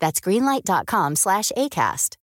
That's 0.00 0.20
greenlight.com 0.20 1.16
slash 1.16 1.52
ACAST. 1.56 2.16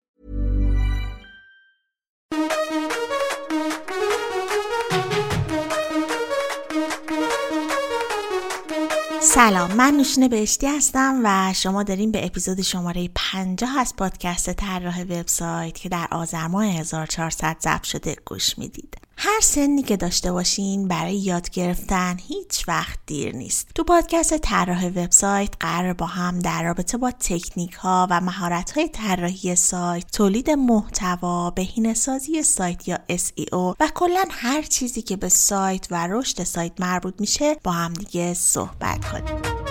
سلام 9.21 9.73
من 9.73 9.95
نوشین 9.95 10.29
بهشتی 10.29 10.67
هستم 10.67 11.21
و 11.25 11.53
شما 11.53 11.83
داریم 11.83 12.11
به 12.11 12.27
اپیزود 12.27 12.63
شماره 12.63 13.11
50 13.15 13.79
از 13.79 13.97
پادکست 13.97 14.53
طراح 14.53 15.03
وبسایت 15.03 15.75
که 15.75 15.89
در 15.89 16.09
آذر 16.11 16.47
ماه 16.47 16.65
1400 16.65 17.57
ضبط 17.61 17.83
شده 17.83 18.17
گوش 18.27 18.59
می‌دید. 18.59 18.97
هر 19.17 19.41
سنی 19.41 19.83
که 19.83 19.97
داشته 19.97 20.33
باشین 20.33 20.89
برای 20.89 21.17
یاد 21.17 21.51
گرفتن 21.51 22.17
هیچ 22.29 22.69
وقت 22.69 22.99
دیر 23.07 23.37
نیست. 23.37 23.69
تو 23.75 23.85
پادکست 23.85 24.39
طراح 24.39 24.87
وبسایت 24.87 25.55
قرار 25.61 25.93
با 25.93 26.07
هم 26.07 26.39
در 26.39 26.63
رابطه 26.63 26.99
با 26.99 27.11
تکنیک 27.11 27.73
ها 27.73 28.07
و 28.11 28.21
مهارت 28.21 28.71
های 28.71 28.89
طراحی 28.89 29.55
سایت، 29.57 30.05
تولید 30.13 30.51
محتوا، 30.51 31.51
بهینه‌سازی 31.51 32.43
سایت 32.43 32.89
یا 32.89 32.99
SEO 33.11 33.77
و 33.81 33.89
کلا 33.95 34.25
هر 34.31 34.63
چیزی 34.63 35.03
که 35.03 35.17
به 35.17 35.29
سایت 35.29 35.87
و 35.91 36.07
رشد 36.07 36.43
سایت 36.45 36.73
مربوط 36.81 37.15
میشه 37.19 37.57
با 37.65 37.73
هم 37.73 37.93
دیگه 37.93 38.35
صحبت 38.35 39.05
کنیم. 39.05 39.64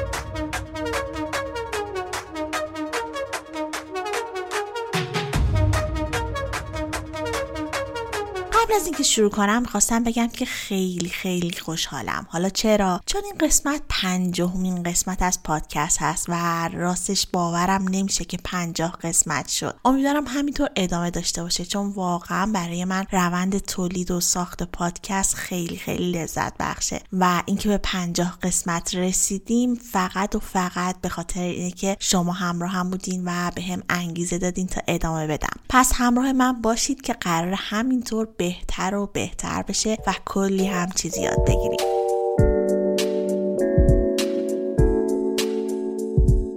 قبل 8.73 8.81
از 8.81 8.87
اینکه 8.87 9.03
شروع 9.03 9.29
کنم 9.29 9.61
می‌خواستم 9.61 10.03
بگم 10.03 10.27
که 10.27 10.45
خیلی 10.45 11.09
خیلی 11.09 11.59
خوشحالم. 11.59 12.25
حالا 12.29 12.49
چرا؟ 12.49 13.01
چون 13.05 13.21
این 13.25 13.33
قسمت 13.37 13.81
پنجاهمین 13.89 14.83
قسمت 14.83 15.21
از 15.21 15.43
پادکست 15.43 16.01
هست 16.01 16.25
و 16.29 16.69
راستش 16.73 17.27
باورم 17.33 17.87
نمیشه 17.87 18.25
که 18.25 18.37
پنجاه 18.43 18.91
قسمت 18.91 19.47
شد. 19.47 19.75
امیدوارم 19.85 20.27
همینطور 20.27 20.69
ادامه 20.75 21.11
داشته 21.11 21.43
باشه 21.43 21.65
چون 21.65 21.89
واقعا 21.89 22.51
برای 22.53 22.85
من 22.85 23.05
روند 23.11 23.57
تولید 23.57 24.11
و 24.11 24.19
ساخت 24.19 24.63
پادکست 24.63 25.35
خیلی 25.35 25.77
خیلی 25.77 26.11
لذت 26.11 26.53
بخشه. 26.59 27.01
و 27.13 27.43
اینکه 27.45 27.69
به 27.69 27.77
پنجاه 27.77 28.37
قسمت 28.43 28.95
رسیدیم 28.95 29.75
فقط 29.75 30.35
و 30.35 30.39
فقط 30.39 31.01
به 31.01 31.09
خاطر 31.09 31.41
اینه 31.41 31.71
که 31.71 31.97
شما 31.99 32.31
همراه 32.31 32.71
هم 32.71 32.89
بودین 32.89 33.23
و 33.25 33.51
به 33.55 33.61
هم 33.61 33.83
انگیزه 33.89 34.37
دادین 34.37 34.67
تا 34.67 34.81
ادامه 34.87 35.27
بدم. 35.27 35.59
پس 35.69 35.91
همراه 35.95 36.31
من 36.31 36.61
باشید 36.61 37.01
که 37.01 37.13
قرار 37.13 37.53
همینطور 37.57 38.27
به 38.37 38.55
بهتر 38.63 38.95
و 38.95 39.09
بهتر 39.13 39.61
بشه 39.61 39.97
و 40.07 40.13
کلی 40.25 40.67
هم 40.67 40.89
چیزی 40.95 41.21
یاد 41.21 41.45
بگیریم. 41.47 41.79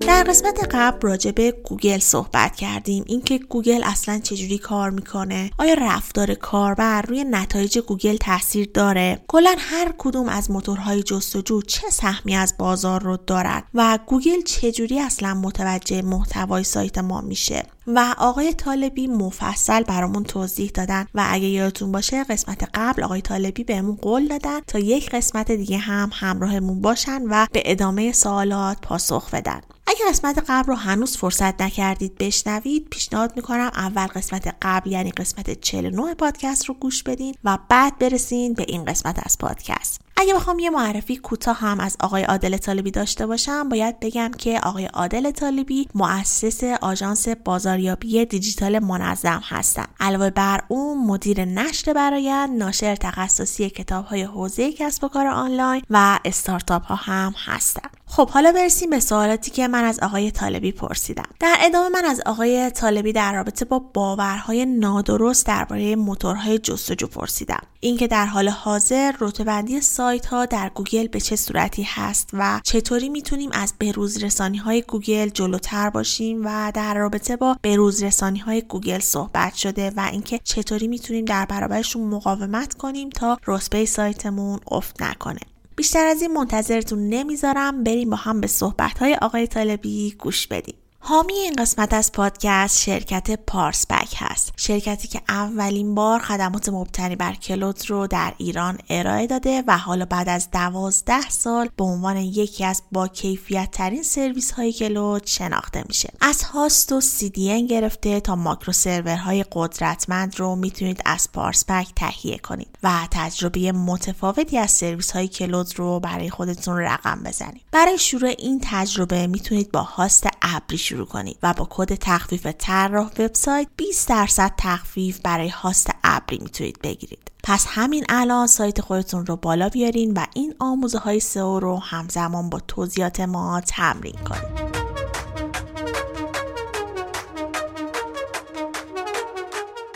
در 0.00 0.24
قسمت 0.24 0.68
قبل 0.70 1.00
راجع 1.00 1.30
به 1.30 1.50
گوگل 1.50 1.98
صحبت 1.98 2.56
کردیم. 2.56 3.04
اینکه 3.06 3.38
گوگل 3.38 3.80
اصلا 3.84 4.18
چجوری 4.18 4.58
کار 4.58 4.90
می‌کنه؟ 4.90 5.50
آیا 5.58 5.74
رفتار 5.74 6.34
کاربر 6.34 7.02
روی 7.02 7.24
نتایج 7.24 7.78
گوگل 7.78 8.16
تاثیر 8.16 8.70
داره؟ 8.74 9.20
کلا 9.28 9.54
هر 9.58 9.94
کدوم 9.98 10.28
از 10.28 10.50
موتورهای 10.50 11.02
جستجو 11.02 11.62
چه 11.62 11.90
سهمی 11.90 12.36
از 12.36 12.54
بازار 12.58 13.02
رو 13.02 13.16
دارن 13.16 13.62
و 13.74 13.98
گوگل 14.06 14.42
چجوری 14.42 15.00
اصلا 15.00 15.34
متوجه 15.34 16.02
محتوای 16.02 16.64
سایت 16.64 16.98
ما 16.98 17.20
میشه؟ 17.20 17.62
و 17.86 18.14
آقای 18.18 18.52
طالبی 18.52 19.06
مفصل 19.06 19.82
برامون 19.82 20.24
توضیح 20.24 20.70
دادن. 20.74 21.06
و 21.14 21.26
اگه 21.28 21.46
یادتون 21.46 21.92
باشه 21.92 22.24
قسمت 22.24 22.68
قبل 22.74 23.02
آقای 23.02 23.20
طالبی 23.20 23.64
بهمون 23.64 23.96
قول 23.96 24.28
دادن 24.28 24.60
تا 24.60 24.78
یک 24.78 25.10
قسمت 25.10 25.52
دیگه 25.52 25.78
هم 25.78 26.10
همراهمون 26.12 26.80
باشن 26.80 27.22
و 27.30 27.46
به 27.52 27.62
ادامه 27.64 28.12
سوالات 28.12 28.80
پاسخ 28.80 29.30
بدن. 29.30 29.60
اگه 29.86 30.00
قسمت 30.08 30.44
قبل 30.48 30.68
رو 30.68 30.74
هنوز 30.74 31.16
فرصت 31.16 31.62
نکردید 31.62 32.18
بشنوید 32.18 32.88
پیشنهاد 32.90 33.32
می‌کنم 33.36 33.70
اول 33.74 34.06
قسمت 34.06 34.54
قبل 34.62 34.92
یعنی 34.92 35.10
قسمت 35.10 35.60
49 35.60 36.14
پادکست 36.14 36.64
رو 36.64 36.74
گوش 36.74 37.02
بدین 37.02 37.34
و 37.44 37.58
بعد 37.68 37.98
برسین 37.98 38.54
به 38.54 38.64
این 38.68 38.84
قسمت 38.84 39.20
از 39.26 39.38
پادکست. 39.38 40.05
اگه 40.18 40.34
بخوام 40.34 40.58
یه 40.58 40.70
معرفی 40.70 41.16
کوتاه 41.16 41.56
هم 41.56 41.80
از 41.80 41.96
آقای 42.00 42.22
عادل 42.22 42.56
طالبی 42.56 42.90
داشته 42.90 43.26
باشم 43.26 43.68
باید 43.68 44.00
بگم 44.00 44.30
که 44.38 44.60
آقای 44.62 44.86
عادل 44.86 45.30
طالبی 45.30 45.88
مؤسس 45.94 46.64
آژانس 46.64 47.28
بازاریابی 47.28 48.24
دیجیتال 48.24 48.78
منظم 48.78 49.40
هستند 49.44 49.88
علاوه 50.00 50.30
بر 50.30 50.60
اون 50.68 51.06
مدیر 51.06 51.44
نشر 51.44 51.92
برایند 51.92 52.58
ناشر 52.58 52.96
تخصصی 52.96 53.70
کتاب 53.70 54.04
های 54.04 54.22
حوزه 54.22 54.72
کسب 54.72 55.04
و 55.04 55.08
کار 55.08 55.26
آنلاین 55.26 55.82
و 55.90 56.18
استارتاپ 56.24 56.82
ها 56.82 56.94
هم 56.94 57.34
هستند 57.44 57.90
خب 58.08 58.30
حالا 58.30 58.52
برسیم 58.52 58.90
به 58.90 59.00
سوالاتی 59.00 59.50
که 59.50 59.68
من 59.68 59.84
از 59.84 60.00
آقای 60.00 60.30
طالبی 60.30 60.72
پرسیدم. 60.72 61.28
در 61.40 61.56
ادامه 61.60 61.88
من 61.88 62.04
از 62.04 62.20
آقای 62.26 62.70
طالبی 62.70 63.12
در 63.12 63.32
رابطه 63.32 63.64
با 63.64 63.78
باورهای 63.78 64.66
نادرست 64.66 65.46
درباره 65.46 65.96
موتورهای 65.96 66.58
جستجو 66.58 67.06
پرسیدم. 67.06 67.62
اینکه 67.80 68.06
در 68.06 68.26
حال 68.26 68.48
حاضر 68.48 69.12
رتبه‌بندی 69.20 69.80
سایت 69.80 70.26
ها 70.26 70.46
در 70.46 70.70
گوگل 70.74 71.06
به 71.06 71.20
چه 71.20 71.36
صورتی 71.36 71.82
هست 71.82 72.30
و 72.32 72.60
چطوری 72.64 73.08
می‌تونیم 73.08 73.50
از 73.52 73.74
بروز 73.80 74.24
رسانی 74.24 74.58
های 74.58 74.82
گوگل 74.82 75.28
جلوتر 75.28 75.90
باشیم 75.90 76.42
و 76.44 76.72
در 76.74 76.94
رابطه 76.94 77.36
با 77.36 77.56
بروز 77.62 78.02
رسانی 78.02 78.38
های 78.38 78.62
گوگل 78.62 79.00
صحبت 79.00 79.54
شده 79.54 79.92
و 79.96 80.08
اینکه 80.12 80.40
چطوری 80.44 80.88
می‌تونیم 80.88 81.24
در 81.24 81.44
برابرشون 81.44 82.02
مقاومت 82.02 82.74
کنیم 82.74 83.10
تا 83.10 83.38
رتبه 83.46 83.84
سایتمون 83.84 84.60
افت 84.70 85.02
نکنه. 85.02 85.40
بیشتر 85.76 86.06
از 86.06 86.22
این 86.22 86.32
منتظرتون 86.32 87.08
نمی‌ذارم 87.08 87.84
بریم 87.84 88.10
با 88.10 88.16
هم 88.16 88.40
به 88.40 88.46
صحبت 88.46 88.98
های 88.98 89.14
آقای 89.22 89.46
طالبی 89.46 90.14
گوش 90.18 90.46
بدیم. 90.46 90.76
حامی 91.08 91.32
این 91.32 91.54
قسمت 91.58 91.94
از 91.94 92.12
پادکست 92.12 92.78
شرکت 92.78 93.30
پارس 93.46 93.80
پک 93.80 94.14
هست. 94.16 94.52
شرکتی 94.56 95.08
که 95.08 95.20
اولین 95.28 95.94
بار 95.94 96.20
خدمات 96.20 96.68
مبتنی 96.68 97.16
بر 97.16 97.34
cloud 97.34 97.90
رو 97.90 98.06
در 98.06 98.32
ایران 98.38 98.78
ارائه 98.90 99.26
داده 99.26 99.64
و 99.66 99.78
حالا 99.78 100.04
بعد 100.04 100.28
از 100.28 100.50
دوازده 100.50 101.30
سال 101.30 101.68
به 101.76 101.84
عنوان 101.84 102.16
یکی 102.16 102.64
از 102.64 102.82
با 102.92 103.08
کیفیت 103.08 103.70
ترین 103.72 104.02
سرویس 104.02 104.50
های 104.50 104.72
cloud 104.72 105.26
شناخته 105.26 105.84
میشه. 105.88 106.12
از 106.20 106.42
host 106.42 106.92
و 106.92 107.00
CDN 107.00 107.68
گرفته 107.70 108.20
تا 108.20 108.36
ماکرو 108.36 108.72
سرورهای 108.72 109.44
قدرتمند 109.52 110.40
رو 110.40 110.56
می‌تونید 110.56 111.00
از 111.04 111.32
پارسبک 111.32 111.88
تهیه 111.96 112.38
کنید 112.38 112.78
و 112.82 113.08
تجربه 113.10 113.72
متفاوتی 113.72 114.58
از 114.58 114.70
سرویس 114.70 115.10
های 115.10 115.28
کلود 115.28 115.78
رو 115.78 116.00
برای 116.00 116.30
خودتون 116.30 116.78
رقم 116.78 117.22
بزنید. 117.24 117.62
برای 117.72 117.98
شروع 117.98 118.34
این 118.38 118.60
تجربه 118.64 119.26
می‌تونید 119.26 119.72
با 119.72 119.82
هاست 119.82 120.26
ابری 120.42 120.95
شروع 120.96 121.06
کنید 121.06 121.36
و 121.42 121.54
با 121.56 121.66
کد 121.70 121.94
تخفیف 121.94 122.46
طراح 122.58 123.10
وبسایت 123.18 123.68
20 123.76 124.08
درصد 124.08 124.52
تخفیف 124.58 125.20
برای 125.24 125.48
هاست 125.48 125.90
ابری 126.04 126.38
می‌تونید 126.38 126.78
بگیرید. 126.82 127.30
پس 127.44 127.66
همین 127.68 128.04
الان 128.08 128.46
سایت 128.46 128.80
خودتون 128.80 129.26
رو 129.26 129.36
بالا 129.36 129.68
بیارین 129.68 130.12
و 130.14 130.24
این 130.34 130.54
آموزه 130.58 130.98
های 130.98 131.20
سئو 131.20 131.60
رو 131.60 131.78
همزمان 131.78 132.50
با 132.50 132.60
توضیحات 132.68 133.20
ما 133.20 133.60
تمرین 133.60 134.14
کنید. 134.14 134.76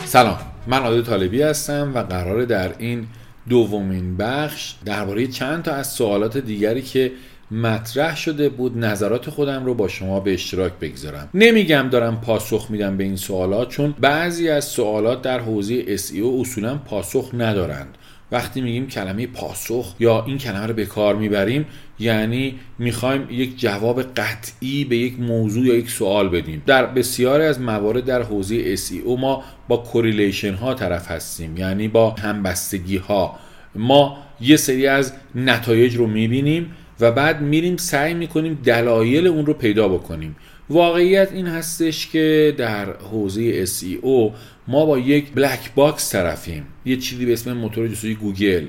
سلام 0.05 0.37
من 0.67 0.83
عادل 0.83 1.01
طالبی 1.01 1.41
هستم 1.41 1.91
و 1.95 2.03
قرار 2.03 2.45
در 2.45 2.77
این 2.77 3.07
دومین 3.49 4.17
بخش 4.17 4.75
درباره 4.85 5.27
چند 5.27 5.63
تا 5.63 5.71
از 5.71 5.87
سوالات 5.87 6.37
دیگری 6.37 6.81
که 6.81 7.11
مطرح 7.51 8.17
شده 8.17 8.49
بود 8.49 8.77
نظرات 8.77 9.29
خودم 9.29 9.65
رو 9.65 9.73
با 9.73 9.87
شما 9.87 10.19
به 10.19 10.33
اشتراک 10.33 10.73
بگذارم. 10.81 11.29
نمیگم 11.33 11.87
دارم 11.91 12.21
پاسخ 12.21 12.67
میدم 12.69 12.97
به 12.97 13.03
این 13.03 13.15
سوالات 13.15 13.69
چون 13.69 13.95
بعضی 13.99 14.49
از 14.49 14.65
سوالات 14.65 15.21
در 15.21 15.39
حوزه 15.39 15.97
SEO 15.97 16.39
اصولا 16.39 16.75
پاسخ 16.75 17.29
ندارند. 17.33 17.97
وقتی 18.31 18.61
میگیم 18.61 18.87
کلمه 18.87 19.27
پاسخ 19.27 19.95
یا 19.99 20.25
این 20.27 20.37
کلمه 20.37 20.67
رو 20.67 20.73
به 20.73 20.85
کار 20.85 21.15
می‌بریم 21.15 21.65
یعنی 21.99 22.59
می‌خوایم 22.79 23.27
یک 23.29 23.59
جواب 23.59 24.01
قطعی 24.03 24.85
به 24.85 24.97
یک 24.97 25.19
موضوع 25.19 25.65
یا 25.65 25.75
یک 25.75 25.89
سوال 25.89 26.29
بدیم. 26.29 26.63
در 26.65 26.85
بسیاری 26.85 27.43
از 27.43 27.61
موارد 27.61 28.05
در 28.05 28.21
حوزه 28.21 28.75
SEO 28.75 29.19
ما 29.19 29.43
با 29.67 29.77
کوریلیشن 29.77 30.53
ها 30.53 30.73
طرف 30.73 31.11
هستیم 31.11 31.57
یعنی 31.57 31.87
با 31.87 32.09
همبستگی 32.09 32.97
ها 32.97 33.39
ما 33.75 34.17
یه 34.41 34.57
سری 34.57 34.87
از 34.87 35.13
نتایج 35.35 35.95
رو 35.95 36.07
می‌بینیم 36.07 36.75
و 37.01 37.11
بعد 37.11 37.41
میریم 37.41 37.77
سعی 37.77 38.13
می‌کنیم 38.13 38.59
دلایل 38.63 39.27
اون 39.27 39.45
رو 39.45 39.53
پیدا 39.53 39.87
بکنیم. 39.87 40.35
واقعیت 40.69 41.31
این 41.31 41.47
هستش 41.47 42.07
که 42.07 42.55
در 42.57 42.97
حوزه 42.97 43.65
SEO 43.65 44.31
ما 44.67 44.85
با 44.85 44.99
یک 44.99 45.31
black 45.31 45.73
box 45.75 46.11
طرفیم. 46.11 46.63
یه 46.85 46.97
چیزی 46.97 47.25
به 47.25 47.33
اسم 47.33 47.53
موتور 47.53 47.87
جستجوی 47.87 48.15
گوگل. 48.15 48.65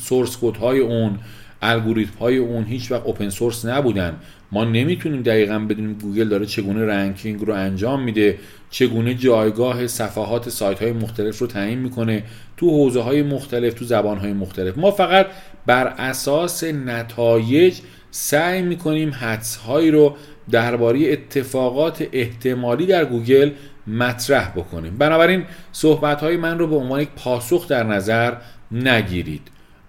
source 0.00 0.38
code 0.40 0.56
های 0.56 0.78
اون 0.78 1.18
الگوریتم 1.62 2.18
های 2.20 2.38
اون 2.38 2.64
هیچ 2.64 2.92
وقت 2.92 3.02
open 3.04 3.28
source 3.28 3.64
نبودن. 3.64 4.16
ما 4.52 4.64
نمی‌تونیم 4.64 5.22
دقیقا 5.22 5.58
بدونیم 5.58 5.92
گوگل 6.02 6.28
داره 6.28 6.46
چگونه 6.46 6.86
ranking 6.86 7.40
رو 7.40 7.54
انجام 7.54 8.02
میده 8.02 8.38
چگونه 8.70 9.14
جایگاه 9.14 9.86
صفحات 9.86 10.48
سایت 10.48 10.82
های 10.82 10.92
مختلف 10.92 11.38
رو 11.38 11.46
تعیین 11.46 11.78
می‌کنه. 11.78 12.24
تو 12.56 12.70
حوزه 12.70 13.00
های 13.00 13.22
مختلف 13.22 13.74
تو 13.74 13.84
زبان 13.84 14.18
های 14.18 14.32
مختلف. 14.32 14.78
ما 14.78 14.90
فقط 14.90 15.26
بر 15.66 15.86
اساس 15.86 16.64
نتایج 16.64 17.78
سعی 18.10 18.62
می‌کنیم 18.62 19.10
حدس 19.10 19.56
هایی 19.56 19.90
رو 19.90 20.16
درباره 20.50 21.12
اتفاقات 21.12 22.04
احتمالی 22.12 22.86
در 22.86 23.04
گوگل 23.04 23.50
مطرح 23.86 24.48
بکنیم. 24.48 24.96
بنابراین 24.98 25.44
صحبت 25.72 26.20
های 26.20 26.36
من 26.36 26.58
رو 26.58 26.66
به 26.66 26.76
عنوان 26.76 27.00
یک 27.00 27.08
پاسخ 27.16 27.68
در 27.68 27.82
نظر 27.82 28.34
نگیرید. 28.72 29.42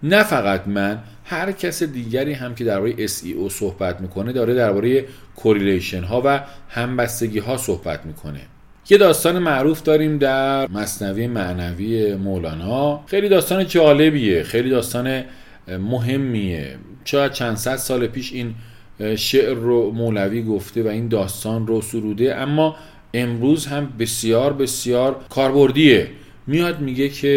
نه 0.03 0.23
فقط 0.23 0.67
من 0.67 0.99
هر 1.25 1.51
کس 1.51 1.83
دیگری 1.83 2.33
هم 2.33 2.55
که 2.55 2.63
درباره 2.63 3.07
SEO 3.07 3.49
صحبت 3.49 4.01
می‌کنه 4.01 4.31
داره 4.31 4.53
درباره 4.53 5.05
correlation 5.35 6.03
ها 6.03 6.21
و 6.25 6.39
همبستگی 6.69 7.39
ها 7.39 7.57
صحبت 7.57 8.05
می‌کنه. 8.05 8.39
یه 8.89 8.97
داستان 8.97 9.39
معروف 9.39 9.81
داریم 9.83 10.17
در 10.17 10.67
مصنوی 10.67 11.27
معنوی 11.27 12.15
مولانا. 12.15 13.03
خیلی 13.07 13.29
داستان 13.29 13.67
جالبیه. 13.67 14.43
خیلی 14.43 14.69
داستان 14.69 15.23
مهمیه. 15.67 16.75
شاید 17.05 17.31
چند 17.31 17.55
صد 17.55 17.75
سال 17.75 18.07
پیش 18.07 18.33
این 18.33 18.53
شعر 19.15 19.53
رو 19.53 19.91
مولوی 19.91 20.43
گفته 20.43 20.83
و 20.83 20.87
این 20.87 21.07
داستان 21.07 21.67
رو 21.67 21.81
سروده 21.81 22.35
اما 22.35 22.75
امروز 23.13 23.65
هم 23.65 23.93
بسیار 23.99 24.53
بسیار 24.53 25.15
کاربردیه. 25.29 26.07
میاد 26.47 26.81
میگه 26.81 27.09
که 27.09 27.27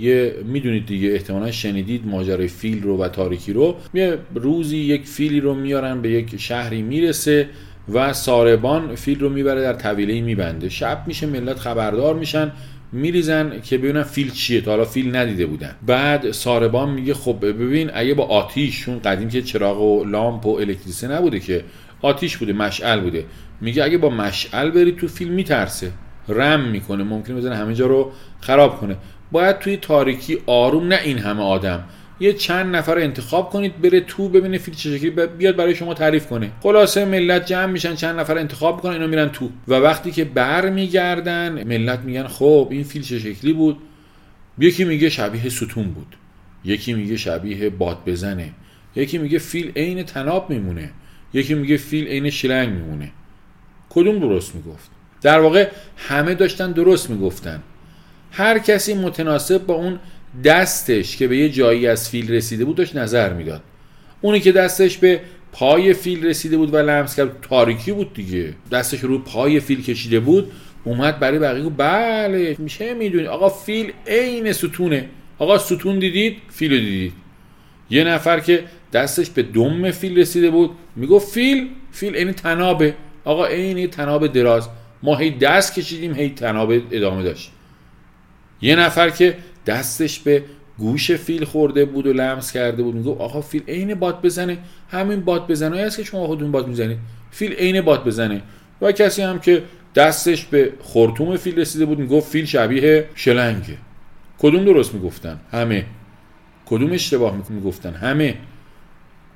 یه 0.00 0.34
می‌دونید 0.44 0.86
دیگه 0.86 1.08
احتمالا 1.08 1.50
شنیدید 1.50 2.06
ماجرای 2.06 2.48
فیل 2.48 2.82
رو 2.82 2.96
و 2.96 3.08
تاریکی 3.08 3.52
رو. 3.52 3.76
یه 3.94 4.18
روزی 4.34 4.76
یک 4.76 5.06
فیلی 5.06 5.40
رو 5.40 5.54
میارن 5.54 6.02
به 6.02 6.10
یک 6.10 6.40
شهری 6.40 6.82
می‌رسه 6.82 7.48
و 7.92 8.12
ساربان 8.12 8.94
فیل 8.94 9.20
رو 9.20 9.28
می‌بره 9.28 9.60
در 9.60 9.72
طویله 9.72 10.20
میبنده. 10.20 10.68
شب 10.68 11.04
میشه 11.06 11.26
ملت 11.26 11.58
خبردار 11.58 12.14
میشن. 12.14 12.52
میریزن 12.94 13.60
که 13.60 13.78
ببینن 13.78 14.02
فیل 14.02 14.30
چیه. 14.30 14.60
تا 14.60 14.70
حالا 14.70 14.84
فیل 14.84 15.16
ندیده 15.16 15.46
بودن. 15.46 15.74
بعد 15.86 16.30
ساربان 16.30 16.90
میگه 16.90 17.14
خب 17.14 17.36
ببین 17.40 17.90
اگه 17.94 18.14
با 18.14 18.24
آتیشون 18.24 18.98
قدیم 18.98 19.28
که 19.28 19.42
چراغ 19.42 19.80
و 19.80 20.04
لامپ 20.04 20.46
و 20.46 20.56
الکتریسیته 20.56 21.08
نبوده 21.08 21.40
که 21.40 21.64
آتیش 22.02 22.36
بوده 22.36 22.52
مشعل 22.52 23.00
بوده. 23.00 23.24
میگه 23.60 23.84
اگه 23.84 23.98
با 23.98 24.10
مشعل 24.10 24.70
بری 24.70 24.92
تو 24.92 25.08
فیل 25.08 25.28
میترسه. 25.28 25.90
رم 26.28 26.60
می‌کنه 26.60 27.04
ممکنه 27.04 27.36
بزنه 27.36 27.56
همه 27.56 27.74
جا 27.74 27.86
رو 27.86 28.12
خراب 28.40 28.80
کنه. 28.80 28.96
باید 29.32 29.58
توی 29.58 29.76
تاریکی 29.76 30.38
آروم 30.46 30.88
نه 30.88 31.00
این 31.04 31.18
همه 31.18 31.42
آدم. 31.42 31.84
یه 32.20 32.32
چند 32.32 32.76
نفر 32.76 32.98
انتخاب 32.98 33.50
کنید 33.50 33.80
بره 33.80 34.00
تو 34.00 34.28
ببینه 34.28 34.58
فیل 34.58 34.74
چه 34.74 34.98
شکلی 34.98 35.10
بیاد 35.10 35.56
برای 35.56 35.74
شما 35.74 35.94
تعریف 35.94 36.26
کنه. 36.26 36.50
خلاصه 36.62 37.04
ملت 37.04 37.46
جمع 37.46 37.66
میشن 37.66 37.94
چند 37.94 38.20
نفر 38.20 38.38
انتخاب 38.38 38.80
کنن 38.80 38.92
اینا 38.92 39.06
میرن 39.06 39.28
تو. 39.28 39.50
و 39.68 39.74
وقتی 39.74 40.10
که 40.10 40.24
بر 40.24 40.70
میگردن 40.70 41.64
ملت 41.64 41.98
میگن 41.98 42.26
خب 42.26 42.68
این 42.70 42.84
فیل 42.84 43.02
چه 43.02 43.18
شکلی 43.18 43.52
بود؟ 43.52 43.78
یکی 44.58 44.84
میگه 44.84 45.08
شبیه 45.08 45.48
ستون 45.48 45.84
بود. 45.84 46.16
یکی 46.64 46.94
میگه 46.94 47.16
شبیه 47.16 47.70
باد 47.70 47.98
بزنه. 48.06 48.50
یکی 48.96 49.18
میگه 49.18 49.38
فیل 49.38 49.72
عین 49.76 50.02
تناب 50.02 50.50
میمونه. 50.50 50.90
یکی 51.34 51.54
میگه 51.54 51.76
فیل 51.76 52.06
عین 52.06 52.30
شلنگ 52.30 52.68
میمونه. 52.68 53.10
کدوم 53.90 54.18
درست 54.18 54.54
می‌گفت؟ 54.54 54.90
در 55.22 55.40
واقع 55.40 55.68
همه 55.96 56.34
داشتن 56.34 56.72
درست 56.72 57.10
می‌گفتن. 57.10 57.62
هر 58.32 58.58
کسی 58.58 58.94
متناسب 58.94 59.66
با 59.66 59.74
اون 59.74 59.98
دستش 60.44 61.16
که 61.16 61.28
به 61.28 61.36
یه 61.36 61.48
جایی 61.48 61.86
از 61.86 62.10
فیل 62.10 62.32
رسیده 62.32 62.64
بود 62.64 62.76
داشت 62.76 62.96
نظر 62.96 63.32
می‌داد. 63.32 63.62
اونی 64.20 64.40
که 64.40 64.52
دستش 64.52 64.98
به 64.98 65.20
پای 65.52 65.94
فیل 65.94 66.26
رسیده 66.26 66.56
بود 66.56 66.74
و 66.74 66.76
لمس 66.76 67.16
کرد 67.16 67.40
تاریکی 67.42 67.92
بود 67.92 68.14
دیگه. 68.14 68.54
دستش 68.72 69.00
رو 69.00 69.18
پای 69.18 69.60
فیل 69.60 69.82
کشیده 69.82 70.20
بود 70.20 70.52
اومد 70.84 71.18
برای 71.18 71.38
بقیه 71.38 71.68
بله 71.68 72.56
میشه 72.58 72.94
می‌دونی. 72.94 73.26
آقا 73.26 73.48
فیل 73.48 73.92
عین 74.06 74.52
ستونه. 74.52 75.08
آقا 75.38 75.58
ستون 75.58 75.98
دیدید؟ 75.98 76.36
فیل 76.50 76.70
دیدید. 76.70 77.12
یه 77.90 78.04
نفر 78.04 78.40
که 78.40 78.64
دستش 78.92 79.30
به 79.30 79.42
دم 79.42 79.90
فیل 79.90 80.18
رسیده 80.18 80.50
بود 80.50 80.70
می‌گفت 80.96 81.32
فیل 81.32 81.68
فیل 81.92 82.14
عین 82.14 82.32
طنابه. 82.32 82.94
آقا 83.24 83.46
عین 83.46 83.86
طناب 83.90 84.26
دراز. 84.26 84.68
ما 85.02 85.16
هی 85.16 85.30
دست 85.30 85.74
کشیدیم 85.74 86.14
هی 86.14 86.28
طناب 86.28 86.72
ادامه 86.90 87.22
داشت. 87.22 87.50
یه 88.62 88.76
نفر 88.76 89.10
که 89.10 89.36
دستش 89.66 90.18
به 90.18 90.42
گوش 90.78 91.10
فیل 91.10 91.44
خورده 91.44 91.84
بود 91.84 92.06
و 92.06 92.12
لمس 92.12 92.52
کرده 92.52 92.82
بود. 92.82 92.94
می‌گفت 92.94 93.20
آقا 93.20 93.40
فیل 93.40 93.62
عین 93.68 93.94
بادبزنه. 93.94 94.58
همین 94.90 95.20
بادبزنه 95.20 95.78
است 95.78 95.96
که 95.96 96.04
شما 96.04 96.26
خودتون 96.26 96.52
باد 96.52 96.68
می‌زنید. 96.68 96.98
فیل 97.30 97.52
عین 97.52 97.80
بادبزنه. 97.80 98.42
و 98.80 98.92
کسی 98.92 99.22
هم 99.22 99.38
که 99.38 99.62
دستش 99.94 100.44
به 100.44 100.72
خرطوم 100.80 101.36
فیل 101.36 101.60
رسیده 101.60 101.86
بود 101.86 101.98
می‌گفت 101.98 102.30
فیل 102.30 102.44
شبیه 102.44 103.08
شلنگه. 103.14 103.76
کدوم 104.38 104.64
درست 104.64 104.94
می‌گفتن؟ 104.94 105.40
همه. 105.52 105.84
کدوم 106.66 106.92
اشتباه 106.92 107.42
می‌گفتن؟ 107.48 107.94
همه. 107.94 108.34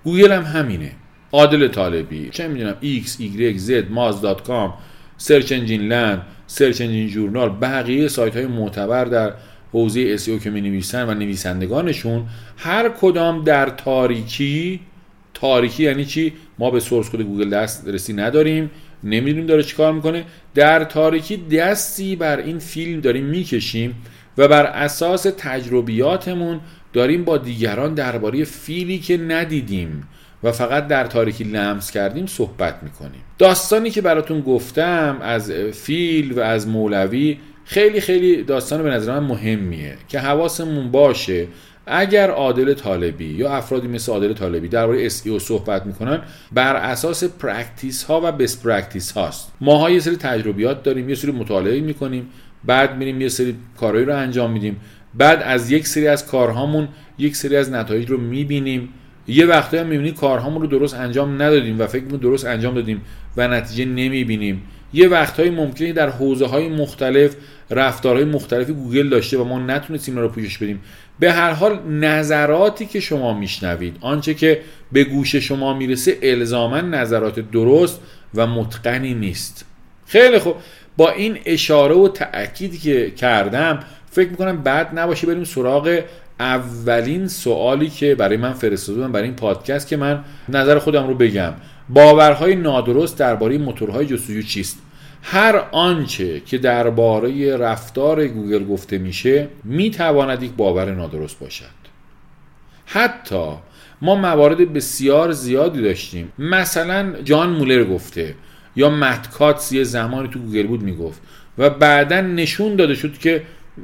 گوگل 0.04 0.32
هم 0.32 0.42
همینه. 0.42 0.90
عادل 1.32 1.68
طالبی. 1.68 2.28
چه 2.30 2.48
می‌دونم 2.48 2.76
x 2.82 3.06
y 3.06 3.58
z 3.58 3.70
moz.com 3.70 4.70
Search 5.16 5.52
Engine 5.52 5.80
Land 5.82 6.22
Search 6.46 6.80
Engine 6.80 7.08
Journal 7.08 7.48
بقیه 7.48 8.08
سایت 8.08 8.36
های 8.36 8.46
معتبر 8.46 9.04
در 9.04 9.32
حوزه 9.72 10.18
SEO 10.18 10.42
که 10.44 10.50
می 10.50 10.60
نویسن 10.60 11.08
و 11.08 11.14
نویسندگانشون 11.14 12.24
هر 12.56 12.88
کدام 12.88 13.44
در 13.44 13.68
تاریکی 13.68 14.80
تاریکی 15.34 15.82
یعنی 15.82 16.04
چی؟ 16.04 16.32
ما 16.58 16.70
به 16.70 16.80
source 16.80 17.10
code 17.10 17.20
گوگل 17.20 17.50
دسترسی 17.50 18.12
نداریم 18.12 18.70
نمی‌دونیم 19.04 19.46
داره 19.46 19.62
چیکار 19.62 19.92
می‌کنه. 19.92 20.24
در 20.54 20.84
تاریکی 20.84 21.36
دستی 21.36 22.16
بر 22.16 22.36
این 22.36 22.58
فیل 22.58 23.00
داریم 23.00 23.24
می‌کشیم 23.24 23.94
و 24.38 24.48
بر 24.48 24.66
اساس 24.66 25.26
تجربیاتمون 25.38 26.60
داریم 26.92 27.24
با 27.24 27.38
دیگران 27.38 27.94
درباره 27.94 28.44
فیلی 28.44 28.98
که 28.98 29.16
ندیدیم 29.16 30.08
و 30.42 30.52
فقط 30.52 30.86
در 30.86 31.06
تاریکی 31.06 31.44
لمس 31.44 31.90
کردیم 31.90 32.26
صحبت 32.26 32.82
می‌کنیم. 32.82 33.20
داستانی 33.38 33.90
که 33.90 34.02
براتون 34.02 34.40
گفتم 34.40 35.18
از 35.22 35.50
فیل 35.52 36.32
و 36.32 36.40
از 36.40 36.68
مولوی 36.68 37.38
خیلی 37.70 38.00
خیلی 38.00 38.42
داستان 38.42 38.82
به 38.82 38.90
نظر 38.90 39.20
من 39.20 39.26
مهمیه 39.26 39.94
که 40.08 40.18
حواسمون 40.18 40.90
باشه 40.90 41.46
اگر 41.86 42.30
عادل 42.30 42.74
طالبی 42.74 43.24
یا 43.24 43.50
افرادی 43.52 43.88
مثل 43.88 44.12
عادل 44.12 44.32
طالبی 44.32 44.68
درباره 44.68 45.08
SEO 45.08 45.38
صحبت 45.38 45.86
می‌کنن 45.86 46.20
بر 46.52 46.76
اساس 46.76 47.24
practice 47.24 48.04
ها 48.04 48.20
و 48.24 48.32
best 48.32 48.62
practice 48.62 49.12
هاست 49.12 49.52
ماها 49.60 49.90
یه 49.90 50.00
سری 50.00 50.16
تجربیات 50.16 50.82
داریم 50.82 51.08
یه 51.08 51.14
سری 51.14 51.32
مطالعه 51.32 51.80
می‌کنیم 51.80 52.28
بعد 52.64 52.96
میریم 52.96 53.20
یه 53.20 53.28
سری 53.28 53.54
کارهایی 53.80 54.06
رو 54.06 54.16
انجام 54.16 54.50
میدیم. 54.50 54.80
بعد 55.14 55.42
از 55.42 55.70
یک 55.70 55.86
سری 55.86 56.08
از 56.08 56.26
کارهامون 56.26 56.88
یک 57.18 57.36
سری 57.36 57.56
از 57.56 57.72
نتایج 57.72 58.10
رو 58.10 58.18
می‌بینیم. 58.18 58.88
یه 59.28 59.46
وقتی 59.46 59.76
هم 59.76 59.86
می‌بینی 59.86 60.12
کارهامون 60.12 60.62
رو 60.62 60.68
درست 60.68 60.94
انجام 60.94 61.42
ندادیم 61.42 61.80
و 61.80 61.86
فکر 61.86 62.04
درست 62.04 62.46
انجام 62.46 62.74
دادیم 62.74 63.02
و 63.36 63.48
نتیجه 63.48 63.84
نمی‌بینیم. 63.84 64.62
یه 64.92 65.08
وقتهایی 65.08 65.50
ممکنه 65.50 65.92
در 65.92 66.10
حوزه 66.10 66.46
های 66.46 66.68
مختلف 66.68 67.36
رفتارهای 67.70 68.24
مختلفی 68.24 68.72
گوگل 68.72 69.08
داشته 69.08 69.38
و 69.38 69.44
ما 69.44 69.58
نتونستیم 69.58 70.18
رو 70.18 70.28
پوشش 70.28 70.58
بدیم. 70.58 70.80
به 71.18 71.32
هر 71.32 71.50
حال 71.50 71.78
نظراتی 71.88 72.86
که 72.86 73.00
شما 73.00 73.34
میشنوید 73.34 73.96
آنچه 74.00 74.34
که 74.34 74.60
به 74.92 75.04
گوش 75.04 75.36
شما 75.36 75.74
می‌رسه 75.74 76.18
الزاما 76.22 76.80
نظرات 76.80 77.40
درست 77.40 78.00
و 78.34 78.46
متقنی 78.46 79.14
نیست. 79.14 79.64
خیلی 80.06 80.38
خوب. 80.38 80.54
با 80.96 81.10
این 81.10 81.38
اشاره 81.44 81.94
و 81.94 82.08
تأکیدی 82.08 82.78
که 82.78 83.10
کردم 83.10 83.78
فکر 84.10 84.28
می‌کنم 84.28 84.62
بعد 84.62 84.98
نباشه 84.98 85.26
بریم 85.26 85.44
سراغ 85.44 86.00
اولین 86.40 87.28
سوالی 87.28 87.88
که 87.88 88.14
برای 88.14 88.36
من 88.36 88.52
فرستاده 88.52 89.08
برای 89.08 89.24
این 89.24 89.36
پادکست 89.36 89.88
که 89.88 89.96
من 89.96 90.24
نظر 90.48 90.78
خودم 90.78 91.06
رو 91.06 91.14
بگم. 91.14 91.54
باورهای 91.88 92.56
نادرست 92.56 93.18
درباره 93.18 93.58
موتورهای 93.58 94.06
جستجو 94.06 94.42
چیست؟ 94.42 94.78
هر 95.22 95.56
آنچه 95.72 96.40
که 96.40 96.58
درباره 96.58 97.56
رفتار 97.56 98.26
گوگل 98.26 98.64
گفته 98.64 98.98
میشه 98.98 99.48
می‌تواند 99.64 100.42
یک 100.42 100.52
باور 100.52 100.94
نادرست 100.94 101.38
باشد. 101.38 101.78
حتی 102.86 103.48
ما 104.02 104.14
موارد 104.14 104.72
بسیار 104.72 105.32
زیادی 105.32 105.82
داشتیم. 105.82 106.32
مثلا 106.38 107.12
جان 107.24 107.50
مولر 107.50 107.84
گفته 107.84 108.34
یا 108.76 108.90
مت 108.90 109.18
کاتس 109.18 109.72
یه 109.72 109.84
زمانی 109.84 110.28
تو 110.28 110.38
گوگل 110.38 110.66
بود 110.66 110.82
می‌گفت 110.82 111.20
و 111.58 111.70
بعدا 111.70 112.20
نشون 112.20 112.76
داده 112.76 112.94
شد 112.94 113.18
که 113.18 113.42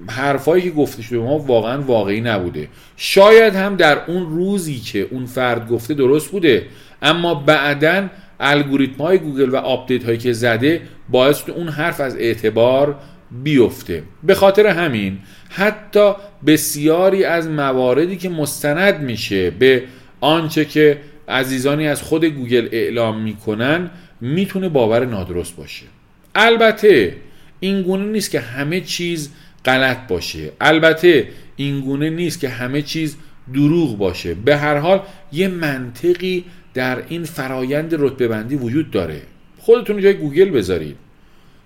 حرفایی 0.09 0.63
که 0.63 0.71
گفته 0.71 1.03
شده 1.03 1.19
ما 1.19 1.39
واقعا 1.39 1.83
واقعی 1.83 2.21
نبوده. 2.21 2.69
شاید 2.97 3.55
هم 3.55 3.77
در 3.77 3.99
اون 4.07 4.27
روزی 4.31 4.79
که 4.79 5.09
اون 5.11 5.27
فرد 5.27 5.69
گفته 5.69 5.95
درست 5.95 6.31
بوده 6.31 6.67
اما 7.03 7.35
بعدا 7.35 8.09
الگوریتم 8.41 9.03
های 9.03 9.19
گوگل 9.19 9.49
و 9.49 9.57
update 9.57 10.05
هایی 10.05 10.19
که 10.19 10.33
زده 10.33 10.83
باعث 11.09 11.49
اون 11.49 11.69
حرف 11.69 12.01
از 12.01 12.17
اعتبار 12.17 12.99
بیفته. 13.43 14.03
به 14.23 14.35
خاطر 14.35 14.67
همین 14.67 15.19
حتی 15.49 16.13
بسیاری 16.47 17.25
از 17.25 17.49
مواردی 17.49 18.17
که 18.17 18.29
مستند 18.29 19.01
میشه 19.01 19.51
به 19.51 19.83
آنچه 20.21 20.65
که 20.65 20.99
عزیزانی 21.29 21.89
از 21.89 22.03
خود 22.03 22.25
گوگل 22.25 22.69
اعلام 22.73 23.21
می‌کنن 23.21 23.91
می‌تونه 24.21 24.69
باور 24.69 25.05
نادرست 25.05 25.57
باشه. 25.57 25.87
البته 26.35 27.17
این 27.61 27.83
گونه 27.83 28.05
نیست 28.05 28.31
که 28.31 28.41
همه 28.41 28.81
چیز 28.81 29.31
غلط 29.65 30.07
باشه. 30.09 30.53
البته 30.61 31.29
این 31.57 31.81
گونه 31.81 32.11
نیست 32.11 32.41
که 32.41 32.49
همه 32.49 32.83
چیز 32.83 33.17
دروغ 33.55 33.99
باشه. 33.99 34.35
به 34.35 34.57
هر 34.57 34.79
حال 34.79 35.01
یه 35.33 35.49
منطقی 35.49 36.45
در 36.75 37.03
این 37.09 37.25
فرایند 37.25 37.95
رتبه 37.99 38.29
بندی 38.29 38.57
وجود 38.57 38.91
داره. 38.91 39.23
خودتون 39.65 40.01
جای 40.01 40.15
گوگل 40.15 40.51
بذارید. 40.51 40.97